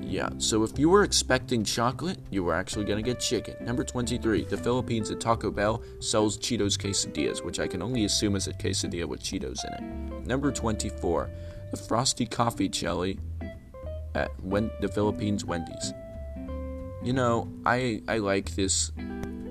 Yeah, 0.00 0.30
so 0.38 0.62
if 0.62 0.78
you 0.78 0.88
were 0.88 1.02
expecting 1.02 1.62
chocolate, 1.62 2.20
you 2.30 2.42
were 2.42 2.54
actually 2.54 2.86
going 2.86 3.04
to 3.04 3.10
get 3.10 3.20
chicken. 3.20 3.62
Number 3.62 3.84
23. 3.84 4.44
The 4.44 4.56
Philippines 4.56 5.10
at 5.10 5.20
Taco 5.20 5.50
Bell 5.50 5.82
sells 6.00 6.38
Cheetos 6.38 6.78
quesadillas, 6.78 7.44
which 7.44 7.60
I 7.60 7.66
can 7.66 7.82
only 7.82 8.06
assume 8.06 8.34
is 8.34 8.48
a 8.48 8.54
quesadilla 8.54 9.04
with 9.04 9.22
Cheetos 9.22 9.62
in 9.66 9.74
it. 9.74 10.26
Number 10.26 10.50
24. 10.50 11.28
The 11.70 11.76
Frosty 11.76 12.24
Coffee 12.24 12.70
Jelly 12.70 13.20
at 14.14 14.30
the 14.40 14.90
Philippines 14.94 15.44
Wendy's. 15.44 15.92
You 17.06 17.12
know, 17.12 17.48
I 17.64 18.02
I 18.08 18.18
like 18.18 18.56
this 18.56 18.90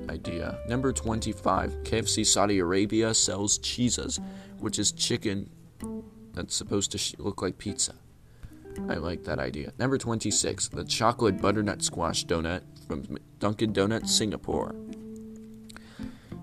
idea. 0.10 0.60
Number 0.68 0.92
25. 0.92 1.84
KFC 1.84 2.26
Saudi 2.26 2.60
Arabia 2.60 3.14
sells 3.14 3.60
Chizza, 3.60 4.22
which 4.60 4.78
is 4.78 4.92
chicken 4.92 5.50
that's 6.34 6.54
supposed 6.54 6.92
to 6.92 6.98
sh- 6.98 7.16
look 7.18 7.42
like 7.42 7.58
pizza. 7.58 7.96
I 8.90 8.96
like 8.96 9.24
that 9.24 9.40
idea. 9.40 9.72
Number 9.80 9.98
26. 9.98 10.68
The 10.68 10.84
chocolate 10.84 11.42
butternut 11.42 11.82
squash 11.82 12.26
donut 12.26 12.64
from 12.90 13.06
Dunkin' 13.40 13.72
Donuts, 13.72 14.14
Singapore. 14.14 14.76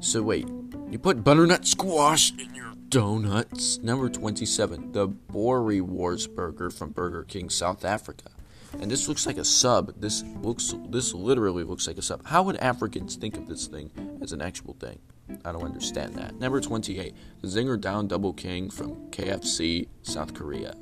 So 0.01 0.23
wait, 0.23 0.49
you 0.91 0.99
put 0.99 1.23
butternut 1.23 1.67
squash 1.67 2.33
in 2.39 2.55
your 2.55 2.73
donuts? 2.89 3.77
Number 3.81 4.09
27. 4.09 4.93
The 4.93 5.09
Boerewors 5.09 6.35
burger 6.35 6.71
from 6.71 6.93
Burger 6.93 7.25
King, 7.25 7.51
South 7.51 7.85
Africa. 7.85 8.31
And 8.81 8.91
this 8.91 9.09
looks 9.09 9.27
like 9.27 9.39
a 9.39 9.45
sub. 9.45 10.01
This 10.01 10.25
looks 10.41 10.75
this 10.89 11.15
literally 11.15 11.65
looks 11.65 11.87
like 11.87 11.99
a 11.99 12.03
sub. 12.03 12.27
How 12.27 12.43
would 12.43 12.57
Africans 12.57 13.17
think 13.17 13.37
of 13.37 13.47
this 13.47 13.67
thing 13.67 13.91
as 14.23 14.33
an 14.33 14.43
actual 14.43 14.75
thing? 14.75 14.99
I 15.45 15.53
don't 15.53 15.65
understand 15.65 16.15
that. 16.15 16.39
Number 16.39 16.61
28, 16.61 17.15
the 17.41 17.49
Zinger 17.49 17.81
Down 17.81 18.09
Double 18.09 18.33
King 18.33 18.71
from 18.71 19.11
KFC, 19.11 19.89
South 20.03 20.35
Korea. 20.35 20.75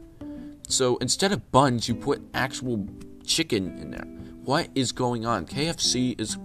So 0.68 0.96
instead 0.98 1.32
of 1.32 1.50
buns, 1.52 1.88
you 1.88 1.94
put 1.94 2.22
actual 2.34 2.86
chicken 3.24 3.78
in 3.78 3.90
there. 3.90 4.06
What 4.44 4.68
is 4.74 4.90
going 4.90 5.26
on? 5.26 5.46
KFC 5.46 6.18
is, 6.20 6.36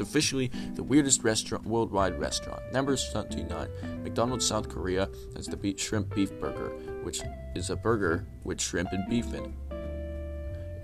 officially 0.00 0.48
the 0.74 0.82
weirdest 0.82 1.24
restaurant, 1.24 1.64
worldwide 1.66 2.18
restaurant. 2.18 2.60
Number 2.72 2.96
29, 2.96 3.68
McDonald's 4.02 4.46
South 4.46 4.68
Korea 4.68 5.08
has 5.34 5.46
the 5.46 5.74
shrimp 5.76 6.14
beef 6.14 6.30
burger, 6.38 6.68
which 7.02 7.20
is 7.54 7.70
a 7.70 7.76
burger 7.76 8.26
with 8.44 8.60
shrimp 8.60 8.92
and 8.92 9.08
beef 9.08 9.32
in 9.32 9.46
it. 9.46 9.67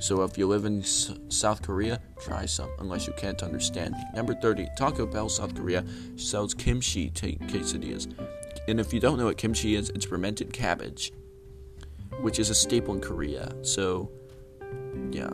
So 0.05 0.23
if 0.23 0.37
you 0.37 0.47
live 0.47 0.67
in 0.67 0.81
S- 0.81 1.15
South 1.31 1.63
Korea, 1.63 1.99
try 2.21 2.45
some, 2.45 2.69
unless 2.79 3.07
you 3.07 3.15
can't 3.15 3.43
understand. 3.43 3.95
Number 4.15 4.35
30, 4.35 4.69
Taco 4.77 5.07
Bell 5.07 5.31
South 5.31 5.55
Korea 5.55 5.83
sells 6.17 6.53
kimchi 6.53 7.09
t- 7.09 7.39
quesadillas. 7.45 8.13
And 8.69 8.79
if 8.79 8.93
you 8.93 9.01
don't 9.01 9.17
know 9.17 9.25
what 9.25 9.39
kimchi 9.39 9.77
is, 9.77 9.89
it's 9.89 10.05
fermented 10.05 10.53
cabbage, 10.53 11.11
which 12.21 12.39
is 12.39 12.51
a 12.51 12.55
staple 12.55 12.93
in 12.93 13.01
Korea. 13.01 13.51
So, 13.63 14.11
yeah, 15.11 15.31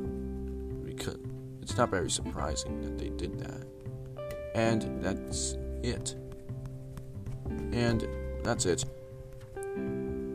because 0.84 1.18
it's 1.60 1.76
not 1.76 1.90
very 1.90 2.08
surprising 2.08 2.80
that 2.82 2.96
they 2.96 3.08
did 3.08 3.40
that. 3.40 3.66
And 4.54 5.02
that's 5.02 5.56
it. 5.82 6.14
And 7.72 8.06
that's 8.44 8.66
it. 8.66 8.84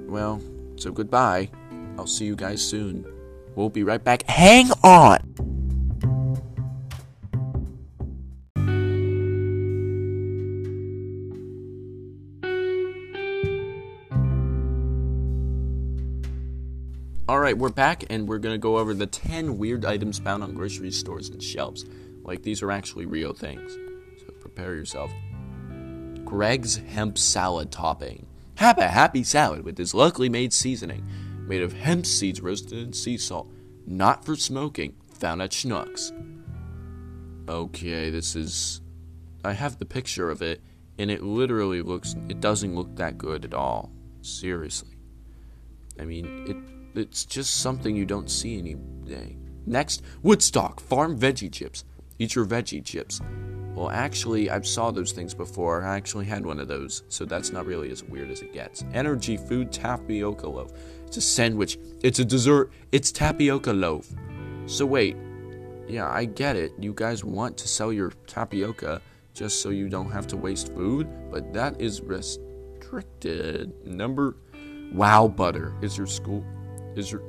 Well, 0.10 0.42
so 0.76 0.92
goodbye. 0.92 1.50
I'll 1.98 2.06
see 2.06 2.26
you 2.26 2.36
guys 2.36 2.62
soon. 2.62 3.15
We'll 3.56 3.70
be 3.70 3.84
right 3.84 4.04
back. 4.04 4.24
Hang 4.24 4.72
on! 4.84 5.36
Alright, 17.28 17.58
we're 17.58 17.70
back 17.70 18.04
and 18.12 18.28
we're 18.28 18.38
gonna 18.38 18.60
go 18.60 18.78
over 18.78 18.94
the 18.94 19.08
10 19.08 19.58
weird 19.58 19.84
items 19.84 20.20
found 20.20 20.44
on 20.44 20.54
grocery 20.54 20.92
stores 20.92 21.30
and 21.30 21.42
shelves. 21.42 21.86
Like, 22.24 22.44
these 22.44 22.62
are 22.62 22.72
actually 22.72 23.06
real 23.06 23.34
things. 23.34 23.74
So 24.20 24.32
prepare 24.40 24.76
yourself. 24.76 25.12
Greg's 26.24 26.78
hemp 26.78 27.18
salad 27.18 27.72
topping. 27.72 28.28
Have 28.56 28.78
a 28.78 28.88
happy 28.88 29.24
salad 29.24 29.64
with 29.64 29.76
this 29.76 29.94
locally 29.94 30.30
made 30.30 30.54
seasoning, 30.54 31.04
made 31.48 31.62
of 31.62 31.74
hemp 31.74 32.06
seeds 32.06 32.42
roasted 32.42 32.80
in 32.80 32.94
sea 32.94 33.18
salt, 33.18 33.52
not 33.86 34.26
for 34.26 34.36
smoking, 34.36 34.96
found 35.20 35.42
at 35.42 35.52
Schnucks. 35.52 36.12
Okay, 37.48 38.10
this 38.10 38.36
is. 38.36 38.82
I 39.44 39.54
have 39.54 39.78
the 39.78 39.86
picture 39.86 40.30
of 40.32 40.42
it, 40.42 40.62
and 40.98 41.12
it 41.12 41.24
literally 41.24 41.82
looks. 41.82 42.16
It 42.30 42.42
doesn't 42.42 42.76
look 42.76 42.96
that 42.96 43.18
good 43.18 43.46
at 43.46 43.54
all. 43.54 43.92
Seriously. 44.22 44.98
I 46.00 46.06
mean, 46.06 46.46
it 46.48 46.58
it's 47.00 47.26
just 47.26 47.58
something 47.58 47.96
you 47.96 48.06
don't 48.06 48.30
see 48.30 48.58
any 48.58 48.76
day. 49.06 49.38
Next, 49.66 50.02
Woodstock 50.24 50.80
Farm 50.80 51.20
Veggie 51.20 51.52
Chips. 51.52 51.84
Eat 52.20 52.36
your 52.36 52.46
veggie 52.46 52.84
chips. 52.84 53.20
Well, 53.74 53.90
actually, 53.90 54.50
I've 54.50 54.66
saw 54.66 54.90
those 54.92 55.12
things 55.12 55.34
before. 55.34 55.84
I 55.84 55.98
actually 55.98 56.26
had 56.26 56.46
one 56.46 56.62
of 56.62 56.70
those, 56.70 57.04
so 57.10 57.26
that's 57.26 57.52
not 57.52 57.66
really 57.66 57.92
as 57.92 58.04
weird 58.04 58.32
as 58.32 58.42
it 58.42 58.54
gets. 58.54 58.86
Energy 58.94 59.36
Food 59.36 59.74
Tapioca 59.74 60.48
Loaf. 60.48 60.72
It's 61.08 61.18
a 61.18 61.22
sandwich. 61.22 61.78
It's 62.02 62.20
a 62.20 62.26
dessert. 62.26 62.72
It's 62.92 63.12
tapioca 63.12 63.74
loaf. 63.74 64.08
So 64.66 64.86
wait, 64.86 65.16
yeah, 65.88 66.10
I 66.10 66.26
get 66.26 66.56
it. 66.56 66.74
You 66.80 66.94
guys 66.94 67.24
want 67.24 67.58
to 67.58 67.68
sell 67.68 67.94
your 67.94 68.12
tapioca 68.28 69.02
just 69.34 69.62
so 69.62 69.70
you 69.70 69.90
don't 69.90 70.12
have 70.12 70.28
to 70.28 70.38
waste 70.38 70.74
food, 70.74 71.08
but 71.30 71.54
that 71.54 71.80
is 71.80 72.02
restricted. 72.02 73.74
Number 73.86 74.36
Wow 74.94 75.28
Butter. 75.28 75.74
Is 75.82 75.98
your 75.98 76.08
school 76.08 76.44
is 76.96 77.12
your 77.12 77.22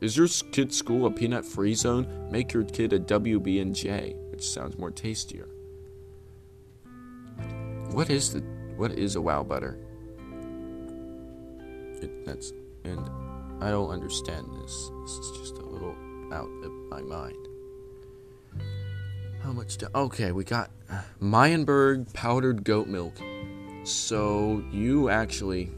is 0.00 0.16
your 0.16 0.28
kid's 0.52 0.76
school 0.76 1.06
a 1.06 1.10
peanut 1.10 1.44
free 1.44 1.74
zone? 1.74 2.28
Make 2.30 2.52
your 2.52 2.64
kid 2.64 2.92
a 2.92 2.98
WB 2.98 3.62
and 3.62 3.74
J, 3.74 4.14
which 4.30 4.46
sounds 4.46 4.76
more 4.76 4.90
tastier. 4.90 5.48
What 7.92 8.10
is 8.10 8.32
the 8.32 8.40
what 8.76 8.92
is 8.92 9.16
a 9.16 9.20
wow 9.20 9.42
butter? 9.42 9.78
It, 12.04 12.26
that's 12.26 12.52
and 12.84 13.00
I 13.60 13.70
don't 13.70 13.90
understand 13.90 14.46
this. 14.62 14.90
This 15.02 15.12
is 15.12 15.38
just 15.38 15.58
a 15.58 15.64
little 15.64 15.94
out 16.32 16.50
of 16.62 16.70
my 16.90 17.00
mind. 17.00 17.48
How 19.42 19.52
much 19.52 19.76
do 19.78 19.86
Okay, 19.94 20.32
we 20.32 20.44
got 20.44 20.70
Meyenberg 21.20 22.12
powdered 22.12 22.64
goat 22.64 22.88
milk. 22.88 23.14
So 23.84 24.62
you 24.70 25.08
actually 25.08 25.70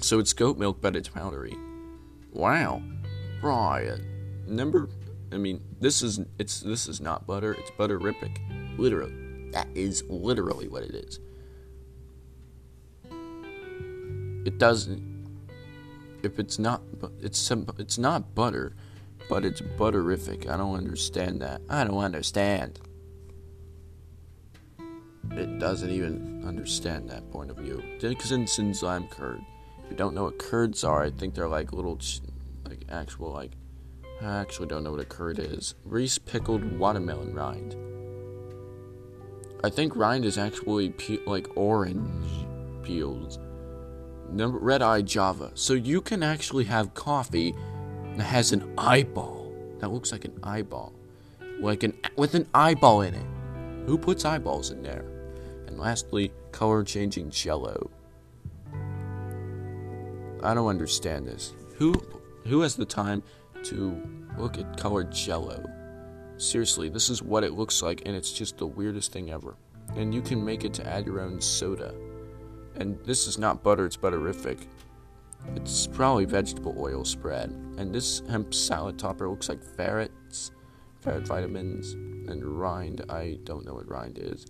so 0.00 0.18
it's 0.18 0.32
goat 0.32 0.58
milk 0.58 0.78
but 0.80 0.94
it's 0.94 1.08
powdery. 1.08 1.56
Wow. 2.32 2.82
Right. 3.42 3.98
Number 4.46 4.88
I 5.32 5.36
mean, 5.38 5.62
this 5.80 6.02
is 6.02 6.20
it's 6.38 6.60
this 6.60 6.86
is 6.86 7.00
not 7.00 7.26
butter, 7.26 7.54
it's 7.54 7.70
butterific. 7.72 8.38
Literally. 8.78 9.50
That 9.52 9.68
is 9.74 10.02
literally 10.08 10.68
what 10.68 10.82
it 10.82 10.94
is. 10.94 11.18
It 14.44 14.58
doesn't 14.58 15.13
if 16.24 16.38
it's 16.38 16.58
not 16.58 16.82
it's 17.20 17.38
some 17.38 17.66
it's 17.78 17.98
not 17.98 18.34
butter, 18.34 18.74
but 19.28 19.44
it's 19.44 19.60
butterific. 19.60 20.48
I 20.48 20.56
don't 20.56 20.76
understand 20.76 21.40
that. 21.42 21.62
I 21.68 21.84
don't 21.84 22.02
understand. 22.02 22.80
It 25.32 25.58
doesn't 25.58 25.90
even 25.90 26.44
understand 26.46 27.08
that 27.10 27.30
point 27.30 27.50
of 27.50 27.56
view. 27.56 27.82
Dickinson's 27.98 28.82
lime 28.82 29.08
curd. 29.08 29.40
If 29.82 29.90
you 29.90 29.96
don't 29.96 30.14
know 30.14 30.24
what 30.24 30.38
curds 30.38 30.84
are, 30.84 31.02
I 31.02 31.10
think 31.10 31.34
they're 31.34 31.48
like 31.48 31.72
little, 31.72 31.98
like 32.68 32.84
actual 32.88 33.32
like. 33.32 33.52
I 34.22 34.40
actually 34.40 34.68
don't 34.68 34.84
know 34.84 34.92
what 34.92 35.00
a 35.00 35.04
curd 35.04 35.38
is. 35.38 35.74
Reese 35.84 36.18
pickled 36.18 36.78
watermelon 36.78 37.34
rind. 37.34 37.76
I 39.64 39.70
think 39.70 39.96
rind 39.96 40.24
is 40.24 40.38
actually 40.38 40.90
pe- 40.90 41.24
like 41.26 41.48
orange 41.56 42.46
peels. 42.82 43.38
Red 44.36 44.82
eye 44.82 45.02
Java. 45.02 45.52
So 45.54 45.74
you 45.74 46.00
can 46.00 46.22
actually 46.22 46.64
have 46.64 46.94
coffee 46.94 47.54
that 48.16 48.24
has 48.24 48.52
an 48.52 48.72
eyeball. 48.76 49.52
That 49.78 49.90
looks 49.90 50.12
like 50.12 50.24
an 50.24 50.38
eyeball, 50.42 50.92
like 51.60 51.82
an 51.82 51.98
with 52.16 52.34
an 52.34 52.46
eyeball 52.54 53.02
in 53.02 53.14
it. 53.14 53.26
Who 53.86 53.98
puts 53.98 54.24
eyeballs 54.24 54.70
in 54.70 54.82
there? 54.82 55.04
And 55.66 55.78
lastly, 55.78 56.32
color 56.52 56.84
changing 56.84 57.30
Jello. 57.30 57.90
I 60.42 60.54
don't 60.54 60.68
understand 60.68 61.26
this. 61.26 61.54
Who 61.76 61.94
who 62.46 62.60
has 62.60 62.76
the 62.76 62.84
time 62.84 63.22
to 63.64 64.02
look 64.38 64.58
at 64.58 64.78
colored 64.78 65.12
Jello? 65.12 65.64
Seriously, 66.36 66.88
this 66.88 67.10
is 67.10 67.22
what 67.22 67.44
it 67.44 67.52
looks 67.52 67.82
like, 67.82 68.02
and 68.06 68.16
it's 68.16 68.32
just 68.32 68.58
the 68.58 68.66
weirdest 68.66 69.12
thing 69.12 69.30
ever. 69.30 69.56
And 69.96 70.14
you 70.14 70.20
can 70.20 70.44
make 70.44 70.64
it 70.64 70.74
to 70.74 70.86
add 70.86 71.06
your 71.06 71.20
own 71.20 71.40
soda. 71.40 71.94
And 72.76 72.98
this 73.04 73.26
is 73.26 73.38
not 73.38 73.62
butter; 73.62 73.86
it's 73.86 73.96
butterific. 73.96 74.66
It's 75.54 75.86
probably 75.86 76.24
vegetable 76.24 76.74
oil 76.78 77.04
spread. 77.04 77.50
And 77.76 77.94
this 77.94 78.22
hemp 78.28 78.54
salad 78.54 78.98
topper 78.98 79.28
looks 79.28 79.48
like 79.48 79.62
ferrets, 79.62 80.50
ferret 81.00 81.26
vitamins, 81.26 81.92
and 81.92 82.42
rind. 82.44 83.04
I 83.08 83.38
don't 83.44 83.64
know 83.66 83.74
what 83.74 83.88
rind 83.88 84.18
is. 84.18 84.46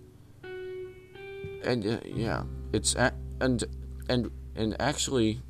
and 1.63 1.85
uh, 1.85 1.99
yeah, 2.05 2.43
it's 2.73 2.95
a- 2.95 3.13
and 3.41 3.63
and 4.07 4.31
and 4.55 4.75
actually, 4.79 5.41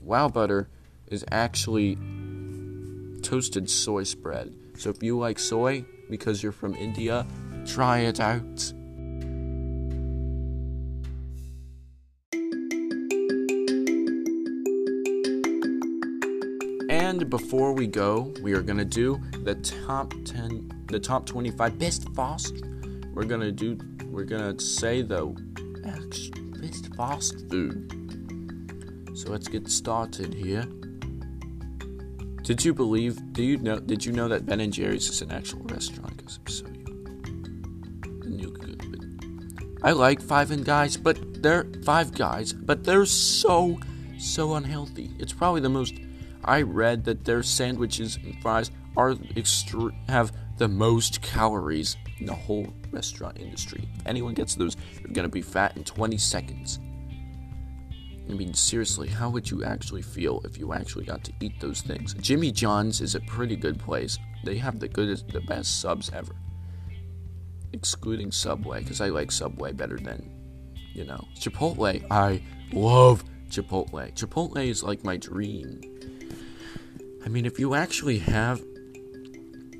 wow 0.00 0.28
butter 0.28 0.68
is 1.06 1.24
actually 1.30 1.96
toasted 3.22 3.70
soy 3.70 4.02
spread. 4.04 4.54
So 4.76 4.90
if 4.90 5.02
you 5.02 5.18
like 5.18 5.38
soy 5.38 5.84
because 6.10 6.42
you're 6.42 6.52
from 6.52 6.74
India, 6.74 7.26
try 7.64 8.00
it 8.00 8.20
out. 8.20 8.72
And 17.16 17.30
before 17.30 17.72
we 17.72 17.86
go, 17.86 18.34
we 18.42 18.52
are 18.52 18.60
gonna 18.60 18.84
do 18.84 19.18
the 19.42 19.54
top 19.54 20.12
10, 20.26 20.84
the 20.88 21.00
top 21.00 21.24
25 21.24 21.78
best 21.78 22.14
fast. 22.14 22.62
We're 23.14 23.24
gonna 23.24 23.50
do, 23.50 23.78
we're 24.04 24.24
gonna 24.24 24.60
say 24.60 25.00
the 25.00 25.24
best 26.60 26.94
fast 26.94 27.48
food. 27.48 27.90
So 29.14 29.30
let's 29.30 29.48
get 29.48 29.66
started 29.70 30.34
here. 30.34 30.66
Did 32.42 32.62
you 32.62 32.74
believe? 32.74 33.32
Do 33.32 33.42
you 33.42 33.56
know? 33.56 33.78
Did 33.78 34.04
you 34.04 34.12
know 34.12 34.28
that 34.28 34.44
Ben 34.44 34.60
and 34.60 34.70
Jerry's 34.70 35.08
is 35.08 35.22
an 35.22 35.32
actual 35.32 35.60
restaurant? 35.60 36.18
Because 36.18 36.38
I'm 36.38 36.48
so. 36.52 36.66
I 39.82 39.92
like 39.92 40.20
Five 40.20 40.50
and 40.50 40.66
Guys, 40.66 40.98
but 40.98 41.42
they're 41.42 41.66
Five 41.82 42.12
Guys, 42.12 42.52
but 42.52 42.84
they're 42.84 43.06
so 43.06 43.80
so 44.18 44.54
unhealthy. 44.56 45.12
It's 45.18 45.32
probably 45.32 45.62
the 45.62 45.70
most. 45.70 45.94
I 46.46 46.62
read 46.62 47.04
that 47.04 47.24
their 47.24 47.42
sandwiches 47.42 48.16
and 48.16 48.40
fries 48.40 48.70
are 48.96 49.14
extre- 49.14 49.94
have 50.08 50.32
the 50.58 50.68
most 50.68 51.20
calories 51.20 51.96
in 52.18 52.26
the 52.26 52.34
whole 52.34 52.72
restaurant 52.90 53.38
industry. 53.38 53.88
If 53.96 54.06
anyone 54.06 54.34
gets 54.34 54.54
those, 54.54 54.76
you're 55.00 55.12
gonna 55.12 55.28
be 55.28 55.42
fat 55.42 55.76
in 55.76 55.84
20 55.84 56.16
seconds. 56.16 56.80
I 58.28 58.32
mean, 58.32 58.54
seriously, 58.54 59.08
how 59.08 59.30
would 59.30 59.50
you 59.50 59.64
actually 59.64 60.02
feel 60.02 60.40
if 60.44 60.58
you 60.58 60.72
actually 60.72 61.04
got 61.04 61.22
to 61.24 61.32
eat 61.40 61.60
those 61.60 61.80
things? 61.80 62.14
Jimmy 62.14 62.50
John's 62.50 63.00
is 63.00 63.14
a 63.14 63.20
pretty 63.20 63.54
good 63.54 63.78
place. 63.78 64.18
They 64.44 64.56
have 64.58 64.80
the 64.80 64.88
goodest, 64.88 65.28
the 65.28 65.40
best 65.42 65.80
subs 65.80 66.10
ever. 66.12 66.34
Excluding 67.72 68.32
Subway, 68.32 68.80
because 68.80 69.00
I 69.00 69.10
like 69.10 69.30
Subway 69.30 69.72
better 69.72 69.96
than, 69.96 70.30
you 70.92 71.04
know, 71.04 71.24
Chipotle. 71.38 72.04
I 72.10 72.42
love 72.72 73.22
Chipotle. 73.48 74.12
Chipotle 74.14 74.66
is 74.66 74.82
like 74.82 75.04
my 75.04 75.16
dream. 75.16 75.95
I 77.26 77.28
mean, 77.28 77.44
if 77.44 77.58
you 77.58 77.74
actually 77.74 78.18
have, 78.18 78.62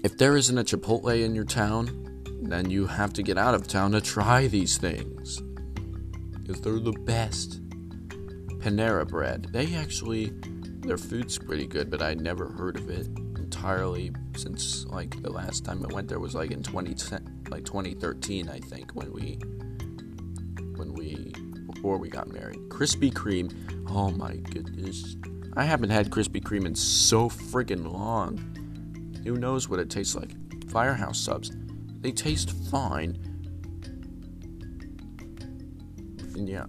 if 0.03 0.19
there 0.19 0.37
isn't 0.37 0.59
a 0.59 0.65
Chipotle 0.65 1.25
in 1.25 1.37
your 1.37 1.45
town, 1.45 2.25
then 2.43 2.71
you 2.71 2.87
have 2.87 3.13
to 3.13 3.23
get 3.23 3.39
out 3.39 3.55
of 3.55 3.69
town 3.69 3.93
to 3.93 4.01
try 4.01 4.49
these 4.49 4.79
things. 4.79 5.41
Because 6.33 6.61
they're 6.61 6.81
the 6.81 6.91
best. 6.91 7.63
Panera 8.59 9.07
Bread. 9.07 9.47
They 9.53 9.77
actually, 9.77 10.33
their 10.81 10.99
food's 10.99 11.39
pretty 11.39 11.69
good, 11.69 11.89
but 11.89 12.03
I'd 12.03 12.21
never 12.21 12.49
heard 12.49 12.79
of 12.79 12.91
it 12.91 13.07
entirely 13.37 14.11
since 14.37 14.85
like 14.87 15.23
the 15.23 15.31
last 15.31 15.65
time 15.65 15.87
I 15.89 15.95
went 15.95 16.09
there 16.09 16.19
was 16.19 16.35
like 16.35 16.51
in 16.51 16.65
2010, 16.65 17.45
like 17.49 17.65
2013, 17.65 18.49
I 18.49 18.59
think, 18.59 18.91
when 18.97 19.13
we, 19.13 19.39
when 20.75 20.95
we, 20.95 21.33
before 21.73 21.97
we 21.97 22.09
got 22.09 22.27
married. 22.27 22.59
Krispy 22.71 23.13
Kreme. 23.13 23.55
Oh 23.89 24.11
my 24.11 24.35
goodness. 24.35 25.15
I 25.57 25.65
haven't 25.65 25.89
had 25.89 26.11
Krispy 26.11 26.43
Kreme 26.43 26.67
in 26.67 26.75
so 26.75 27.31
friggin' 27.31 27.91
long. 27.91 28.37
Who 29.25 29.37
knows 29.37 29.71
what 29.71 29.81
it 29.81 29.89
tastes 29.89 30.15
like? 30.15 30.33
Firehouse 30.71 31.19
subs. 31.19 31.51
They 32.01 32.13
taste 32.13 32.51
fine. 32.71 33.17
And 36.35 36.47
yeah. 36.47 36.67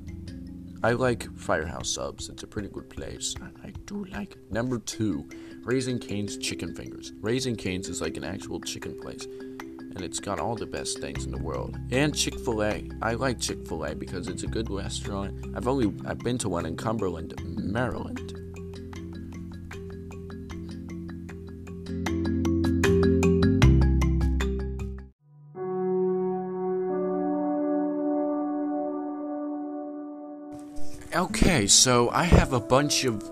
I 0.83 0.93
like 0.93 1.29
Firehouse 1.37 1.89
subs. 1.89 2.29
It's 2.29 2.43
a 2.43 2.47
pretty 2.47 2.69
good 2.69 2.89
place. 2.89 3.35
I, 3.63 3.71
do 3.85 4.05
like 4.05 4.33
it. 4.33 4.51
Number 4.51 4.79
two, 4.79 5.27
Raising 5.63 5.99
Cane's 5.99 6.37
Chicken 6.37 6.73
Fingers. 6.73 7.11
Raising 7.19 7.55
Cane's 7.55 7.89
is 7.89 8.01
like 8.01 8.15
an 8.15 8.23
actual 8.23 8.61
chicken 8.61 8.97
place, 8.99 9.25
and 9.25 10.01
it's 10.01 10.19
got 10.19 10.39
all 10.39 10.55
the 10.55 10.65
best 10.65 10.99
things 10.99 11.25
in 11.25 11.31
the 11.31 11.41
world. 11.41 11.77
And 11.91 12.15
Chick 12.15 12.39
Fil 12.39 12.63
A. 12.63 12.89
I 13.01 13.13
like 13.13 13.39
Chick 13.39 13.67
Fil 13.67 13.85
A 13.85 13.95
because 13.95 14.27
it's 14.27 14.43
a 14.43 14.47
good 14.47 14.69
restaurant. 14.69 15.45
I've 15.55 15.67
only 15.67 15.93
I've 16.05 16.19
been 16.19 16.37
to 16.39 16.49
one 16.49 16.65
in 16.65 16.77
Cumberland, 16.77 17.33
Maryland. 17.45 18.46
Okay, 31.39 31.67
so 31.67 32.09
I 32.09 32.23
have 32.23 32.53
a 32.53 32.59
bunch 32.59 33.05
of. 33.05 33.23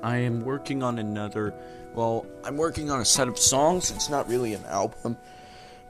I 0.00 0.18
am 0.18 0.44
working 0.44 0.84
on 0.84 1.00
another. 1.00 1.52
Well, 1.92 2.24
I'm 2.44 2.56
working 2.56 2.88
on 2.88 3.00
a 3.00 3.04
set 3.04 3.26
of 3.26 3.36
songs. 3.36 3.90
It's 3.90 4.08
not 4.08 4.28
really 4.28 4.54
an 4.54 4.64
album. 4.66 5.16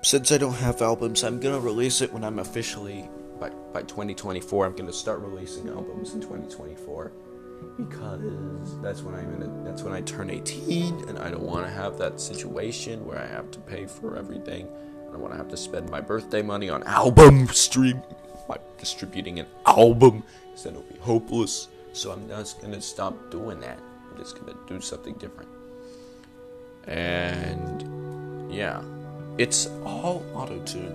Since 0.00 0.32
I 0.32 0.38
don't 0.38 0.54
have 0.54 0.80
albums, 0.80 1.24
I'm 1.24 1.38
gonna 1.38 1.60
release 1.60 2.00
it 2.00 2.10
when 2.10 2.24
I'm 2.24 2.38
officially. 2.38 3.06
By, 3.38 3.50
by 3.50 3.82
2024, 3.82 4.64
I'm 4.64 4.76
gonna 4.76 4.94
start 4.94 5.20
releasing 5.20 5.68
albums 5.68 6.14
in 6.14 6.22
2024 6.22 7.12
because 7.76 8.80
that's 8.80 9.02
when 9.02 9.14
I'm 9.14 9.30
gonna. 9.30 9.62
That's 9.62 9.82
when 9.82 9.92
I 9.92 10.00
turn 10.00 10.30
18, 10.30 11.10
and 11.10 11.18
I 11.18 11.30
don't 11.30 11.42
want 11.42 11.66
to 11.66 11.70
have 11.70 11.98
that 11.98 12.18
situation 12.18 13.04
where 13.04 13.18
I 13.18 13.26
have 13.26 13.50
to 13.50 13.58
pay 13.58 13.84
for 13.84 14.16
everything. 14.16 14.66
I 15.06 15.12
don't 15.12 15.20
want 15.20 15.34
to 15.34 15.38
have 15.38 15.50
to 15.50 15.56
spend 15.58 15.90
my 15.90 16.00
birthday 16.00 16.40
money 16.40 16.70
on 16.70 16.82
album 16.84 17.46
stream, 17.48 18.02
by 18.48 18.58
distributing 18.78 19.38
an 19.38 19.46
album 19.78 20.22
because 20.44 20.66
it'll 20.66 20.82
be 20.82 20.98
hopeless. 20.98 21.68
So 21.92 22.12
I'm 22.12 22.28
just 22.28 22.60
gonna 22.60 22.80
stop 22.80 23.30
doing 23.30 23.60
that. 23.60 23.78
I'm 24.10 24.18
just 24.18 24.38
gonna 24.38 24.58
do 24.66 24.80
something 24.80 25.14
different. 25.14 25.48
And 26.86 28.52
yeah, 28.52 28.82
it's 29.38 29.68
all 29.84 30.24
auto 30.34 30.58
tune, 30.64 30.94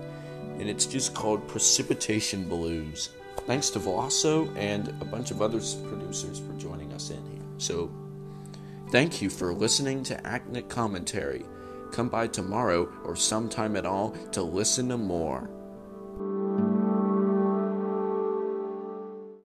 and 0.60 0.70
it's 0.70 0.86
just 0.86 1.14
called 1.14 1.48
Precipitation 1.48 2.48
Blues. 2.48 3.10
Thanks 3.46 3.70
to 3.72 3.80
Veloso 3.80 4.56
and 4.58 4.90
a 5.02 5.06
bunch 5.06 5.32
of 5.32 5.42
other 5.42 5.60
producers 5.88 6.40
for 6.40 6.54
joining 6.60 6.94
us 6.94 7.10
in 7.10 7.24
here. 7.26 7.42
So 7.58 7.92
thank 8.90 9.22
you 9.22 9.30
for 9.30 9.54
listening 9.54 10.04
to 10.04 10.28
Acnic 10.28 10.70
Commentary. 10.70 11.46
Come 11.92 12.10
by 12.10 12.28
tomorrow 12.28 12.92
or 13.04 13.16
sometime 13.16 13.76
at 13.76 13.86
all 13.86 14.12
to 14.32 14.42
listen 14.42 14.90
to 14.90 14.98
more. 14.98 15.50